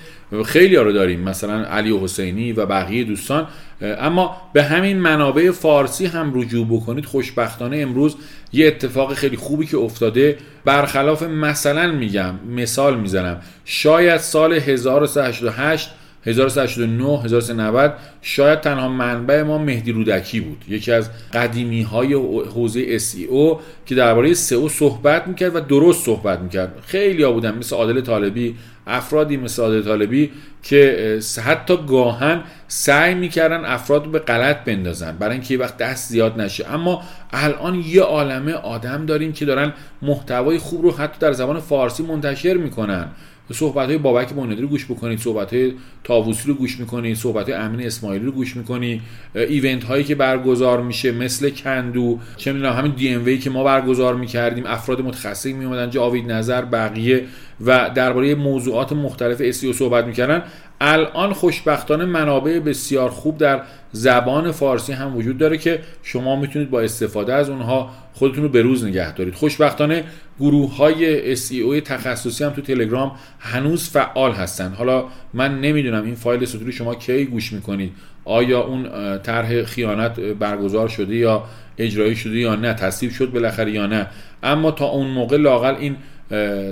خیلی 0.46 0.76
ها 0.76 0.82
رو 0.82 0.92
داریم. 0.92 1.20
مثلا 1.20 1.66
علی 1.66 2.00
حسینی 2.04 2.52
و 2.52 2.66
بقیه 2.66 3.04
دوستان. 3.04 3.48
اما 3.82 4.38
به 4.54 4.64
همین 4.64 4.98
منابع 4.98 5.52
فارسی 5.52 6.06
هم 6.06 6.32
رجوع 6.36 6.68
بکنید. 6.68 7.06
خوشبختانه 7.06 7.78
امروز 7.78 8.16
یه 8.54 8.68
اتفاق 8.68 9.14
خیلی 9.14 9.38
خوبی 9.38 9.66
که 9.66 9.78
افتاده. 9.78 10.38
برخلاف 10.66 11.24
مثلا 11.24 11.92
میگم 11.92 12.34
مثال 12.50 13.00
می‌زنم. 13.00 13.42
شاید 13.66 14.18
سال 14.18 14.54
1388 14.54 15.90
1389 16.26 17.22
1390 17.24 17.94
شاید 18.22 18.62
تنها 18.62 18.90
منبع 18.90 19.44
ما 19.44 19.58
مهدی 19.58 19.92
رودکی 19.92 20.40
بود. 20.40 20.66
یکی 20.70 20.92
از 20.92 21.10
قدیمی 21.34 21.82
های 21.82 22.14
حوزه 22.54 23.00
SEO 23.00 23.60
که 23.86 23.96
درباره 23.96 24.34
SEO 24.34 24.68
صحبت 24.70 25.28
می‌کرد 25.28 25.56
و 25.56 25.60
درست 25.60 26.06
صحبت 26.06 26.40
می‌کرد. 26.40 26.74
خیلی 26.86 27.24
ها 27.24 27.32
بودن 27.32 27.58
مثل 27.58 27.76
عادل 27.76 28.02
طالبی 28.02 28.56
افرادی 28.88 29.38
مثل 29.38 29.62
عادل 29.62 29.82
طالبی 29.82 30.32
که 30.64 31.20
حتی 31.46 31.78
گاهن 31.88 32.44
سعی 32.68 33.16
می‌کردن 33.16 33.66
افراد 33.66 34.06
رو 34.06 34.12
به 34.12 34.20
غلط 34.20 34.64
بندازن 34.64 35.18
برای 35.18 35.34
اینکه 35.34 35.58
وقت 35.58 35.78
دست 35.78 36.10
زیاد 36.10 36.42
نشه. 36.42 36.74
اما 36.74 37.04
الان 37.32 37.84
یه 37.88 38.02
عالمه 38.02 38.54
آدم 38.54 39.06
داریم 39.06 39.34
که 39.34 39.46
دارن 39.46 39.74
محتوای 40.02 40.58
خوب 40.58 40.84
رو 40.84 40.92
حتی 40.92 41.18
در 41.20 41.34
زبان 41.34 41.60
فارسی 41.60 42.04
منتشر 42.04 42.54
می‌کنن. 42.54 43.08
صحبت 43.54 43.90
های 43.90 43.98
بابک 43.98 44.34
بنیادی 44.34 44.62
رو 44.62 44.68
گوش 44.68 44.86
بکنید 44.86 45.20
صحبت 45.20 45.54
های 45.54 45.74
تاووسی 46.04 46.48
رو 46.48 46.54
گوش 46.54 46.80
می‌کنید 46.80 47.18
صحبت 47.18 47.50
های 47.50 47.60
امین 47.60 47.86
اسماعیلی 47.86 48.26
رو 48.26 48.32
گوش 48.32 48.58
می‌کنید. 48.58 49.02
ایونت 49.36 49.84
هایی 49.84 50.04
که 50.04 50.16
برگزار 50.16 50.82
میشه 50.82 51.12
مثل 51.12 51.50
کندو 51.50 52.20
چه 52.38 52.54
می‌دونم 52.54 52.74
همین 52.74 52.92
دی 52.92 53.10
ام 53.10 53.26
وی 53.26 53.38
که 53.38 53.50
ما 53.50 53.64
برگزار 53.64 54.16
می‌کردیم 54.16 54.64
افراد 54.66 55.02
متخصصی 55.02 55.54
می 55.54 55.66
اومدن 55.66 55.90
جاوید 55.90 56.32
نظر 56.32 56.66
بقیه 56.66 57.24
و 57.66 57.90
درباره 57.96 58.36
موضوعات 58.36 58.94
مختلف 58.94 59.42
اسی 59.46 59.74
صحبت 59.74 60.06
می‌کردن. 60.06 60.44
الان 60.82 61.34
خوشبختانه 61.34 62.06
منابع 62.06 62.60
بسیار 62.60 63.10
خوب 63.10 63.38
در 63.38 63.62
زبان 63.92 64.52
فارسی 64.52 64.94
هم 64.94 65.18
وجود 65.18 65.38
داره 65.38 65.58
که 65.58 65.80
شما 66.04 66.36
می‌تونید 66.36 66.70
با 66.70 66.82
استفاده 66.82 67.34
از 67.34 67.50
اونها 67.50 67.90
خودتون 68.14 68.44
رو 68.44 68.50
به 68.50 68.62
روز 68.62 68.86
نگه 68.86 69.14
دارید. 69.14 69.34
خوشبختانه 69.34 70.04
گروه 70.40 70.76
های 70.76 71.36
SEO 71.36 71.84
تخصصی 71.86 72.44
هم 72.44 72.50
تو 72.50 72.62
تلگرام 72.62 73.12
هنوز 73.40 73.90
فعال 73.90 74.32
هستن. 74.32 74.74
حالا 74.74 75.04
من 75.34 75.62
نمی‌دونم 75.62 76.06
این 76.06 76.16
فایل 76.16 76.46
سطوری 76.46 76.72
شما 76.72 76.96
کی 76.96 77.26
گوش 77.26 77.54
می‌کنید. 77.54 77.92
آیا 78.26 78.62
اون 78.62 78.88
طرح 79.18 79.64
خیانت 79.64 80.20
برگزار 80.20 80.88
شده 80.88 81.16
یا 81.16 81.44
اجرایی 81.78 82.16
شده 82.16 82.40
یا 82.40 82.56
نه 82.56 82.74
تصویب 82.74 83.12
شد 83.12 83.32
بالاخره 83.32 83.72
یا 83.72 83.88
نه. 83.88 84.08
اما 84.44 84.72
تا 84.72 84.86
اون 84.86 85.08
موقع 85.08 85.38
لاقل 85.38 85.76
این 85.76 85.96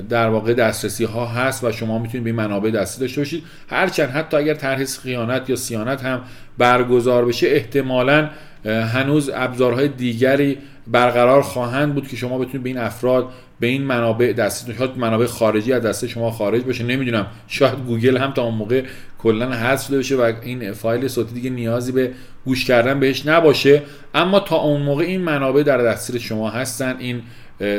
در 0.10 0.30
واقع 0.30 0.54
دسترسی 0.54 1.04
ها 1.04 1.26
هست 1.26 1.64
و 1.64 1.72
شما 1.72 2.00
می‌تونید 2.00 2.24
به 2.24 2.32
منابع 2.32 2.70
دستی 2.70 3.02
داشته 3.02 3.22
باشید. 3.22 3.44
هرچند 3.70 4.10
حتی 4.10 4.38
اگر 4.38 4.54
طرح 4.54 4.86
خیانت 4.86 5.50
یا 5.50 5.56
سیانت 5.56 6.04
هم 6.04 6.22
برگزار 6.58 7.26
بشه 7.26 7.48
احتمالا 7.48 8.30
هنوز 8.66 9.32
ابزارهای 9.34 9.88
دیگری 9.88 10.58
برقرار 10.88 11.42
خواهند 11.42 11.94
بود 11.94 12.08
که 12.08 12.16
شما 12.16 12.38
بتونید 12.38 12.64
به 12.64 12.70
این 12.70 12.78
افراد 12.78 13.30
به 13.60 13.68
این 13.68 13.84
منابع 13.84 14.34
دستی 14.34 14.74
شاید 14.74 14.98
منابع 14.98 15.26
خارجی 15.26 15.74
از 15.74 15.84
دست 15.84 16.08
شما 16.08 16.32
خارج 16.32 16.64
بشه. 16.64 16.84
نمی‌دونم 16.84 17.28
شاید 17.48 17.86
گوگل 17.88 18.18
هم 18.18 18.32
تا 18.32 18.44
اون 18.44 18.56
موقع 18.56 18.84
کلا 19.20 19.52
حذف 19.52 19.88
شده 19.88 19.98
بشه 19.98 20.16
و 20.16 20.34
این 20.42 20.72
فایل 20.74 21.08
صوتی 21.08 21.34
دیگه 21.34 21.50
نیازی 21.50 21.92
به 21.92 22.12
گوش 22.46 22.66
کردن 22.66 23.00
بهش 23.00 23.26
نباشه. 23.26 23.82
اما 24.16 24.40
تا 24.40 24.56
اون 24.56 24.82
موقع 24.82 25.04
این 25.04 25.22
منابع 25.22 25.64
در 25.64 25.78
دسترس 25.78 26.22
شما 26.22 26.50
هستن 26.50 26.96
این 27.00 27.22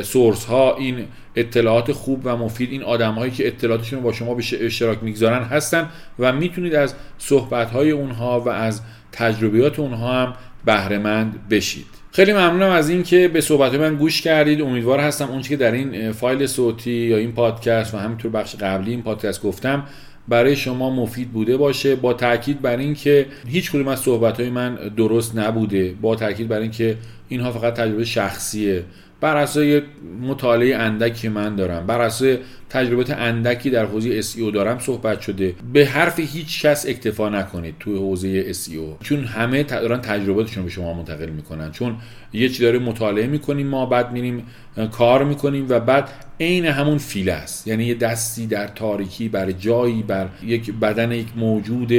سورس 0.02 0.44
ها 0.44 0.76
این 0.76 1.04
اطلاعات 1.36 1.92
خوب 1.92 2.20
و 2.24 2.36
مفید 2.36 2.70
این 2.70 2.82
آدم 2.82 3.14
هایی 3.14 3.32
که 3.32 3.46
اطلاعاتشون 3.46 4.02
با 4.02 4.12
شما 4.12 4.34
به 4.34 4.42
اشتراک 4.60 4.98
می‌گذارن 5.02 5.42
هستن 5.42 5.88
و 6.18 6.32
می‌تونید 6.32 6.74
از 6.74 6.94
صحبت 7.18 7.70
های 7.70 7.90
اونها 7.90 8.40
و 8.40 8.48
از 8.48 8.80
تجربیات 9.12 9.78
اونها 9.78 10.12
هم 10.12 10.34
بهرهمند 10.64 11.48
بشید. 11.48 11.86
خیلی 12.12 12.32
ممنونم 12.32 12.70
از 12.70 12.90
اینکه 12.90 13.28
به 13.28 13.40
صحبت 13.40 13.74
من 13.74 13.94
گوش 13.94 14.22
کردید. 14.22 14.62
امیدوار 14.62 15.00
هستم 15.00 15.28
اون 15.28 15.42
که 15.42 15.56
در 15.56 15.72
این 15.72 16.12
فایل 16.12 16.46
صوتی 16.46 16.90
یا 16.90 17.16
این 17.16 17.32
پادکست 17.32 17.94
و 17.94 17.98
همینطور 17.98 18.30
بخش 18.30 18.56
قبلی 18.56 18.90
این 18.90 19.02
پادکست 19.02 19.42
گفتم 19.42 19.86
برای 20.28 20.56
شما 20.56 20.90
مفید 20.90 21.30
بوده 21.30 21.56
باشه. 21.56 21.96
با 21.96 22.12
تاکید 22.12 22.62
بر 22.62 22.76
اینکه 22.76 23.26
هیچ 23.48 23.72
کدوم 23.72 23.88
از 23.88 24.00
صحبت 24.00 24.40
های 24.40 24.50
من 24.50 24.74
درست 24.74 25.38
نبوده 25.38 25.94
با 26.00 26.16
تاکید 26.16 26.48
بر 26.48 26.60
اینکه 26.60 26.96
اینها 27.28 27.52
فقط 27.52 27.74
تجربه 27.74 28.04
شخصیه 28.04 28.84
بر 29.20 29.36
اساس 29.36 29.82
مطالعه 30.22 30.76
اندکی 30.76 31.28
من 31.28 31.56
دارم 31.56 31.86
بر 31.86 32.00
اساس 32.00 32.38
تجربه 32.70 33.14
اندکی 33.14 33.70
در 33.70 33.84
حوزه 33.84 34.22
SEO 34.22 34.54
دارم 34.54 34.78
صحبت 34.78 35.20
شده. 35.20 35.54
به 35.72 35.86
حرف 35.86 36.20
هیچ 36.20 36.66
کس 36.66 36.86
اکتفا 36.88 37.28
نکنید 37.28 37.74
توی 37.80 37.96
حوزه 37.96 38.52
SEO 38.52 39.04
چون 39.04 39.24
همه 39.24 39.62
دارن 39.62 40.00
تجرباتشون 40.00 40.64
به 40.64 40.70
شما 40.70 40.94
منتقل 40.94 41.28
می‌کنن. 41.28 41.70
چون 41.70 41.96
یه 42.32 42.48
چی 42.48 42.62
داره 42.62 42.78
مطالعه 42.78 43.26
می‌کنیم 43.26 43.66
ما 43.66 43.86
بعد 43.86 44.12
میریم 44.12 44.46
کار 44.92 45.24
می‌کنیم 45.24 45.66
و 45.68 45.80
بعد 45.80 46.08
عین 46.40 46.66
همون 46.66 46.98
فیله 46.98 47.32
است. 47.32 47.66
یعنی 47.66 47.84
یه 47.84 47.94
دستی 47.94 48.46
در 48.46 48.66
تاریکی 48.66 49.28
بر 49.28 49.50
جایی 49.50 50.02
بر 50.02 50.28
یک 50.42 50.72
بدن 50.72 51.12
یک 51.12 51.26
موجود 51.36 51.92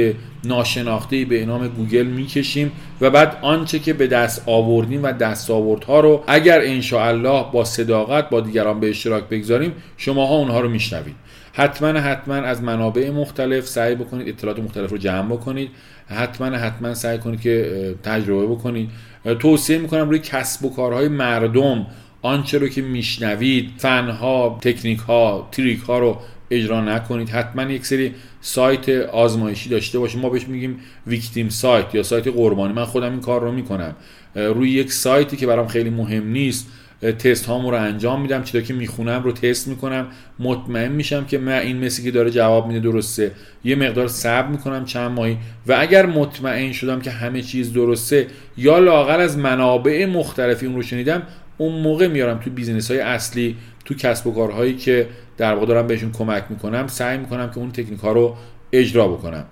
ناشناخته 0.44 1.24
به 1.24 1.46
نام 1.46 1.68
گوگل 1.68 2.06
می‌کشیم 2.06 2.72
و 3.00 3.10
بعد 3.10 3.36
آنچه 3.42 3.78
که 3.78 3.92
به 3.92 4.06
دست 4.06 4.42
آوردیم 4.46 5.02
و 5.02 5.12
دستاوردها 5.12 6.00
رو 6.00 6.24
اگر 6.26 6.60
انشاءالله 6.60 7.44
با 7.52 7.64
صداقت 7.64 8.30
با 8.30 8.40
دیگران 8.40 8.80
به 8.80 8.90
اشتراک 8.90 9.24
بگذاریم 9.24 9.72
شماها 9.96 10.34
اونها 10.34 10.60
رو 10.62 10.68
میشنوید. 10.68 11.14
حتما 11.52 11.88
حتما 11.88 12.34
از 12.34 12.62
منابع 12.62 13.10
مختلف 13.10 13.66
سعی 13.66 13.94
بکنید 13.94 14.28
اطلاعات 14.28 14.58
مختلف 14.58 14.90
رو 14.90 14.98
جمع 14.98 15.28
بکنید. 15.28 15.70
حتما 16.06 16.46
حتما 16.46 16.94
سعی 16.94 17.18
کنید 17.18 17.40
که 17.40 17.94
تجربه 18.02 18.46
بکنید. 18.46 18.90
توصیه 19.38 19.78
می‌کنم 19.78 20.10
روی 20.10 20.18
کسب 20.18 20.64
و 20.64 20.74
کارهای 20.74 21.08
مردم 21.08 21.86
آنچه 22.22 22.58
رو 22.58 22.68
که 22.68 22.82
میشنوید 22.82 23.70
فنها 23.78 24.58
تکنیک 24.62 24.98
ها 24.98 25.48
تریک 25.52 25.80
ها 25.80 25.98
رو 25.98 26.18
اجرا 26.50 26.80
نکنید. 26.80 27.28
حتما 27.28 27.62
یک 27.62 27.86
سری 27.86 28.14
سایت 28.40 28.88
آزمایشی 28.88 29.68
داشته 29.68 29.98
باشید 29.98 30.20
ما 30.20 30.28
بهش 30.28 30.48
میگیم 30.48 30.78
ویکتیم 31.06 31.48
سایت 31.48 31.94
یا 31.94 32.02
سایت 32.02 32.28
قربانی. 32.28 32.72
من 32.72 32.84
خودم 32.84 33.10
این 33.10 33.20
کار 33.20 33.40
رو 33.40 33.52
می‌کنم. 33.52 33.96
روی 34.34 34.70
یک 34.70 34.92
سایتی 34.92 35.36
که 35.36 35.46
برام 35.46 35.68
خیلی 35.68 35.90
مهم 35.90 36.28
نیست 36.28 36.68
تست 37.02 37.46
هامو 37.46 37.70
رو 37.70 37.76
انجام 37.76 38.22
میدم 38.22 38.42
چیزا 38.42 38.64
که 38.64 38.74
می‌خونم 38.74 39.22
رو 39.22 39.32
تست 39.32 39.68
می‌کنم. 39.68 40.06
مطمئن 40.38 40.92
میشم 40.92 41.24
که 41.24 41.38
من 41.38 41.58
این 41.58 41.84
مسی 41.84 42.02
که 42.02 42.10
داره 42.10 42.30
جواب 42.30 42.66
میده 42.66 42.80
درسته. 42.80 43.30
یه 43.64 43.76
مقدار 43.76 44.08
صبر 44.08 44.48
می‌کنم 44.48 44.84
چند 44.84 45.10
ماهی. 45.10 45.38
و 45.66 45.76
اگر 45.78 46.06
مطمئن 46.06 46.72
شدم 46.72 47.00
که 47.00 47.10
همه 47.10 47.42
چیز 47.42 47.72
درسته 47.72 48.26
یا 48.56 48.78
لاقل 48.78 49.20
از 49.20 49.38
منابع 49.38 50.06
مختلفی 50.06 50.66
اون 50.66 50.74
رو 50.76 50.82
شنیدم 50.82 51.22
اون 51.58 51.82
موقع 51.82 52.08
میارم 52.08 52.38
تو 52.38 52.50
business 52.50 52.90
های 52.90 53.00
اصلی 53.00 53.56
تو 53.84 53.94
کسب 53.94 54.26
و 54.26 54.34
کارهایی 54.34 54.76
که 54.76 55.08
در 55.36 55.54
واقع 55.54 55.66
دارم 55.66 55.86
بهشون 55.86 56.12
کمک 56.12 56.44
می‌کنم 56.50 56.86
سعی 56.86 57.18
می‌کنم 57.18 57.50
که 57.50 57.58
اون 57.58 57.72
تکنیک 57.72 58.00
ها 58.00 58.12
رو 58.12 58.36
اجرا 58.72 59.08
بکنم. 59.08 59.44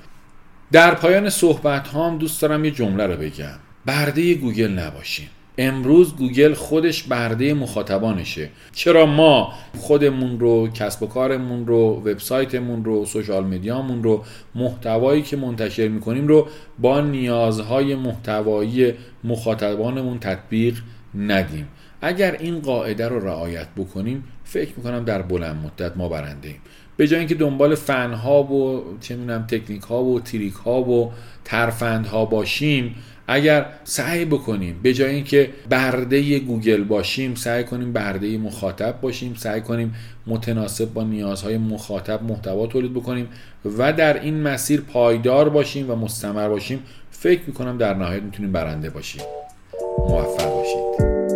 در 0.72 0.94
پایان 0.94 1.30
صحبت 1.30 1.88
هام 1.88 2.18
دوست 2.18 2.42
دارم 2.42 2.64
یه 2.64 2.70
جمله 2.70 3.06
رو 3.06 3.16
بگم. 3.16 3.58
برده 3.86 4.34
گوگل 4.34 4.68
نباشین. 4.70 5.26
امروز 5.62 6.16
گوگل 6.16 6.54
خودش 6.54 7.02
برده 7.02 7.54
مخاطبانشه. 7.54 8.48
چرا 8.72 9.06
ما 9.06 9.52
خودمون 9.78 10.40
رو 10.40 10.68
کسب 10.68 11.02
و 11.02 11.06
کارمون 11.06 11.66
رو 11.66 11.76
وبسایتمون 11.78 12.84
رو 12.84 13.04
social 13.04 13.44
media 13.44 13.81
مون 13.81 14.02
رو 14.02 14.24
محتوایی 14.54 15.22
که 15.22 15.36
منتشر 15.36 15.88
می‌کنیم 15.88 16.28
رو 16.28 16.48
با 16.78 17.00
نیازهای 17.00 17.94
محتوایی 17.94 18.92
مخاطبانمون 19.24 20.18
تطبیق 20.18 20.78
ندیم. 21.18 21.68
اگر 22.02 22.36
این 22.40 22.60
قاعده 22.60 23.08
رو 23.08 23.26
رعایت 23.26 23.68
بکنیم 23.76 24.24
فکر 24.44 24.70
می‌کنم 24.76 25.04
در 25.04 25.22
بلند 25.22 25.64
مدت 25.64 25.96
ما 25.96 26.08
برنده 26.08 26.48
ایم. 26.48 26.60
به 26.96 27.06
جای 27.06 27.18
اینکه 27.18 27.34
دنبال 27.34 27.74
فن 27.74 28.12
ها 28.12 28.42
و 28.42 28.84
چه 29.00 29.16
می‌دونم 29.16 29.46
تکنیک 29.46 29.82
ها 29.82 30.04
و 30.04 30.20
trick 30.20 30.54
ها 30.54 30.82
و 30.82 31.12
ترفند 31.44 32.06
ها 32.06 32.24
باشیم 32.24 32.94
اگر 33.32 33.66
سعی 33.84 34.24
بکنیم 34.24 34.80
به 34.82 34.92
جای 34.92 35.14
اینکه 35.14 35.50
برده 35.70 36.38
گوگل 36.38 36.84
باشیم 36.84 37.34
سعی 37.34 37.64
کنیم 37.64 37.92
برده 37.92 38.38
مخاطب 38.38 39.00
باشیم 39.00 39.34
سعی 39.34 39.60
کنیم 39.60 39.94
متناسب 40.26 40.92
با 40.92 41.02
نیازهای 41.02 41.58
مخاطب 41.58 42.22
محتوا 42.22 42.66
تولید 42.66 42.94
بکنیم 42.94 43.28
و 43.78 43.92
در 43.92 44.20
این 44.20 44.42
مسیر 44.42 44.80
پایدار 44.80 45.48
باشیم 45.48 45.90
و 45.90 45.94
مستمر 45.96 46.48
باشیم 46.48 46.82
فکر 47.10 47.40
می‌کنم 47.46 47.78
در 47.78 47.94
نهایت 47.94 48.22
می‌تونیم 48.22 48.52
برنده 48.52 48.90
باشیم. 48.90 49.22
موفق 49.98 50.50
باشید. 50.50 51.29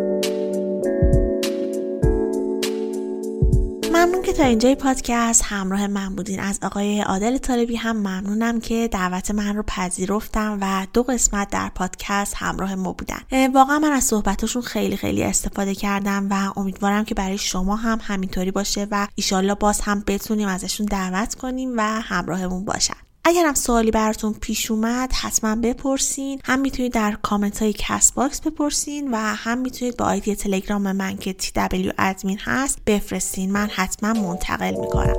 ممنون 4.04 4.22
که 4.22 4.32
تا 4.32 4.44
اینجای 4.44 4.74
پادکست 4.74 5.42
همراه 5.44 5.86
من 5.86 6.16
بودین. 6.16 6.40
از 6.40 6.58
آقای 6.62 7.00
عادل 7.00 7.38
طالبی 7.38 7.76
هم 7.76 7.96
ممنونم 7.96 8.60
که 8.60 8.88
دعوت 8.92 9.30
من 9.30 9.56
رو 9.56 9.62
پذیرفتم 9.62 10.58
و 10.60 10.86
دو 10.92 11.02
قسمت 11.02 11.50
در 11.50 11.70
پادکست 11.74 12.34
همراه 12.36 12.74
ما 12.74 12.92
بودن. 12.92 13.48
واقعا 13.54 13.78
من 13.78 13.92
از 13.92 14.04
صحبتاشون 14.04 14.62
خیلی 14.62 14.96
خیلی 14.96 15.22
استفاده 15.22 15.74
کردم 15.74 16.28
و 16.30 16.52
امیدوارم 16.56 17.04
که 17.04 17.14
برای 17.14 17.38
شما 17.38 17.76
هم 17.76 17.98
همینطوری 18.02 18.50
باشه 18.50 18.86
و 18.90 19.06
ایشالله 19.14 19.54
باز 19.54 19.80
هم 19.80 20.04
بتونیم 20.06 20.48
ازشون 20.48 20.86
دعوت 20.86 21.34
کنیم 21.34 21.72
و 21.76 21.82
همراهمون 21.82 22.64
باشن. 22.64 23.03
اگر 23.26 23.46
هم 23.46 23.54
سوالی 23.54 23.90
براتون 23.90 24.32
پیش 24.32 24.70
اومد 24.70 25.12
حتما 25.12 25.56
بپرسین. 25.56 26.40
هم 26.44 26.60
می‌تونید 26.60 26.92
در 26.92 27.16
کامنت 27.22 27.62
های 27.62 27.74
Castbox 27.78 28.40
بپرسین 28.40 29.10
و 29.10 29.16
هم 29.16 29.58
می‌تونید 29.58 29.96
با 29.96 30.04
آیدی 30.04 30.34
تلگرام 30.36 30.92
من 30.92 31.16
که 31.16 31.36
TW 31.42 31.92
admin 31.98 32.38
هست 32.44 32.78
بفرستین. 32.86 33.52
من 33.52 33.70
حتما 33.74 34.12
منتقل 34.12 34.80
می‌کنم. 34.80 35.16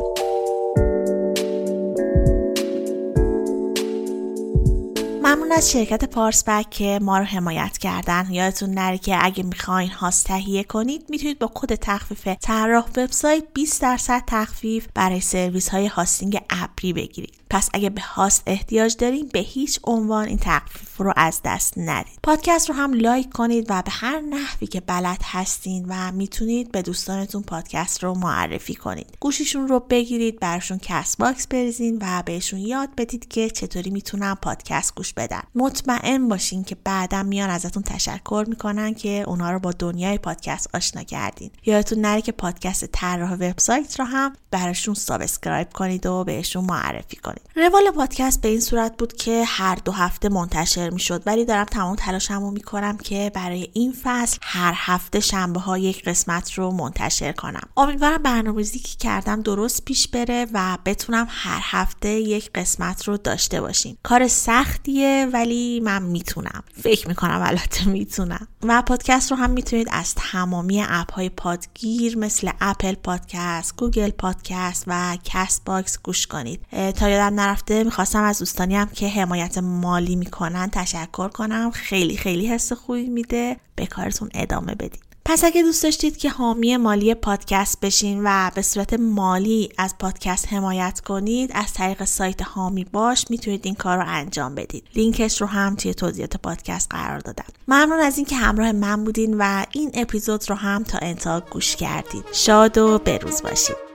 ممنون 5.19 5.51
از 5.51 5.71
شرکت 5.71 6.05
پارس‌پک 6.05 6.69
که 6.69 6.99
ما 7.01 7.17
رو 7.17 7.23
حمایت 7.23 7.77
کردن. 7.77 8.27
یادتون 8.31 8.69
نره 8.69 8.97
که 8.97 9.17
اگه 9.21 9.43
می‌خواین 9.43 9.91
هاست 9.91 10.25
تهیه 10.25 10.63
کنید 10.63 11.05
می‌تونید 11.09 11.39
با 11.39 11.51
کد 11.53 11.75
تخفیف 11.75 12.27
طراح 12.41 12.85
وبسایت 12.97 13.43
20 13.53 13.81
درصد 13.81 14.23
تخفیف 14.27 14.87
برای 14.93 15.21
سرویس 15.21 15.69
های 15.69 15.87
هاستینگ 15.87 16.39
ابری 16.49 16.93
بگیرید. 16.93 17.44
پس 17.55 17.69
اگه 17.73 17.89
به 17.89 18.01
هاست 18.01 18.43
احتیاج 18.45 18.95
دارین 18.97 19.29
به 19.33 19.39
هیچ 19.39 19.79
عنوان 19.83 20.27
این 20.27 20.37
تخفیف 20.41 20.97
رو 20.97 21.13
از 21.15 21.41
دست 21.45 21.73
ندید 21.77 22.19
پادکست 22.23 22.69
رو 22.69 22.75
هم 22.75 22.93
لایک 22.93 23.29
کنید 23.29 23.65
و 23.69 23.81
به 23.81 23.91
هر 23.91 24.19
نحوی 24.19 24.67
که 24.67 24.79
بلد 24.81 25.21
هستین 25.23 25.85
و 25.89 26.11
می‌تونید 26.11 26.71
به 26.71 26.81
دوستانتون 26.81 27.41
پادکست 27.41 28.03
رو 28.03 28.13
معرفی 28.13 28.75
کنید. 28.75 29.17
گوشیشون 29.19 29.67
رو 29.67 29.79
بگیرید 29.79 30.39
براشون 30.39 30.77
Castbox 30.81 31.47
بریزین 31.47 31.97
و 32.01 32.23
بهشون 32.25 32.59
یاد 32.59 32.89
بدید 32.97 33.27
که 33.27 33.49
چطوری 33.49 33.89
می‌تونن 33.89 34.35
پادکست 34.35 34.95
گوش 34.95 35.13
بدن. 35.13 35.41
مطمئن 35.55 36.27
باشین 36.27 36.63
که 36.63 36.75
بعدا 36.83 37.23
میان 37.23 37.49
ازتون 37.49 37.83
تشکر 37.83 38.45
می‌کنن 38.47 38.93
که 38.93 39.23
اونا 39.27 39.51
رو 39.51 39.59
با 39.59 39.71
دنیای 39.71 40.17
پادکست 40.17 40.69
آشنا 40.73 41.03
کردین. 41.03 41.51
یادتون 41.65 41.99
نره 41.99 42.21
که 42.21 42.31
پادکست 42.31 42.85
طراح 42.85 43.33
وبسایت 43.33 43.99
رو 43.99 44.05
هم 44.05 44.33
براشون 44.51 44.93
subscribe 44.93 45.69
کنید 45.69 46.05
و 46.05 46.23
بهشون 46.23 46.65
معرفی 46.65 47.15
کنید. 47.15 47.44
روال 47.55 47.91
پادکست 47.91 48.41
به 48.41 48.47
این 48.47 48.59
صورت 48.59 48.97
بود 48.97 49.13
که 49.13 49.43
هر 49.47 49.75
دو 49.75 49.91
هفته 49.91 50.29
منتشر 50.29 50.89
می‌شد 50.89 51.23
ولی 51.25 51.45
دارم 51.45 51.65
تمام 51.65 51.95
تلاشمو 51.95 52.51
می‌کنم 52.51 52.97
که 52.97 53.31
برای 53.33 53.69
این 53.73 53.93
فصل 54.03 54.37
هر 54.41 54.73
هفته 54.75 55.19
شنبه 55.19 55.59
ها 55.59 55.77
یک 55.77 56.03
قسمت 56.03 56.53
رو 56.53 56.71
منتشر 56.71 57.31
کنم. 57.31 57.69
امیدوارم 57.77 58.23
برنامه‌ریزی 58.23 58.79
که 58.79 58.97
کردم 58.97 59.41
درست 59.41 59.85
پیش 59.85 60.07
بره 60.07 60.47
و 60.53 60.77
بتونم 60.85 61.27
هر 61.29 61.59
هفته 61.63 62.09
یک 62.09 62.49
قسمت 62.55 63.07
رو 63.07 63.17
داشته 63.17 63.61
باشیم 63.61 63.97
کار 64.03 64.27
سختیه 64.27 65.27
ولی 65.33 65.79
من 65.79 66.03
می‌تونم. 66.03 66.63
فکر 66.81 67.07
می‌کنم 67.07 67.41
البته 67.45 67.87
می‌تونم. 67.87 68.47
و 68.63 68.81
پادکست 68.81 69.31
رو 69.31 69.37
هم 69.37 69.49
می‌تونید 69.49 69.87
از 69.91 70.15
تمامی 70.15 70.83
اپ 70.87 71.13
های 71.13 71.29
پادگیر 71.29 72.17
مثل 72.17 72.49
Apple 72.61 72.95
Podcast 72.95 73.75
Google 73.75 74.09
Podcast 74.09 74.83
و 74.87 75.17
Castbox 75.23 75.97
گوش 76.03 76.27
کنید. 76.27 76.61
تا 76.91 77.09
یادم 77.09 77.34
نرفته 77.35 77.83
می‌خواستم 77.83 78.23
از 78.23 78.39
دوستانی 78.39 78.75
هم 78.75 78.87
که 78.87 79.07
حمایت 79.07 79.57
مالی 79.57 80.15
می‌کنن 80.15 80.69
تشکر 80.69 81.27
کنم. 81.27 81.71
خیلی 81.71 82.17
خیلی 82.17 82.47
حس 82.47 82.73
خوبی 82.73 83.09
میده. 83.09 83.57
به 83.75 83.85
کارتون 83.85 84.29
ادامه 84.33 84.75
بدید 84.75 85.05
پس 85.27 85.43
اگه 85.43 85.63
دوست 85.63 85.83
داشتید 85.83 86.17
که 86.17 86.29
حامی 86.29 86.77
مالی 86.77 87.13
پادکست 87.13 87.79
بشین 87.79 88.21
و 88.23 88.51
به 88.55 88.61
صورت 88.61 88.93
مالی 88.93 89.69
از 89.77 89.95
پادکست 89.99 90.53
حمایت 90.53 90.99
کنید 90.99 91.51
از 91.53 91.73
طریق 91.73 92.03
سایت 92.03 92.41
حامی 92.41 92.83
باش 92.83 93.25
می‌تونید 93.29 93.65
این 93.65 93.75
کار 93.75 93.97
رو 93.97 94.03
انجام 94.07 94.55
بدید. 94.55 94.83
لینکش 94.95 95.41
رو 95.41 95.47
هم 95.47 95.75
توی 95.75 95.93
توضیحات 95.93 96.37
پادکست 96.37 96.87
قرار 96.89 97.19
دادم. 97.19 97.45
ممنون 97.67 97.99
از 97.99 98.17
اینکه 98.17 98.35
همراه 98.35 98.71
من 98.71 99.03
بودین 99.03 99.35
و 99.39 99.65
این 99.71 99.91
اپیزود 99.93 100.49
رو 100.49 100.55
هم 100.55 100.83
تا 100.83 100.97
انتها 101.01 101.39
گوش 101.39 101.75
کردید 101.75 102.25
شاد 102.33 102.77
و 102.77 102.99
بروز 102.99 103.41
باشید. 103.41 103.94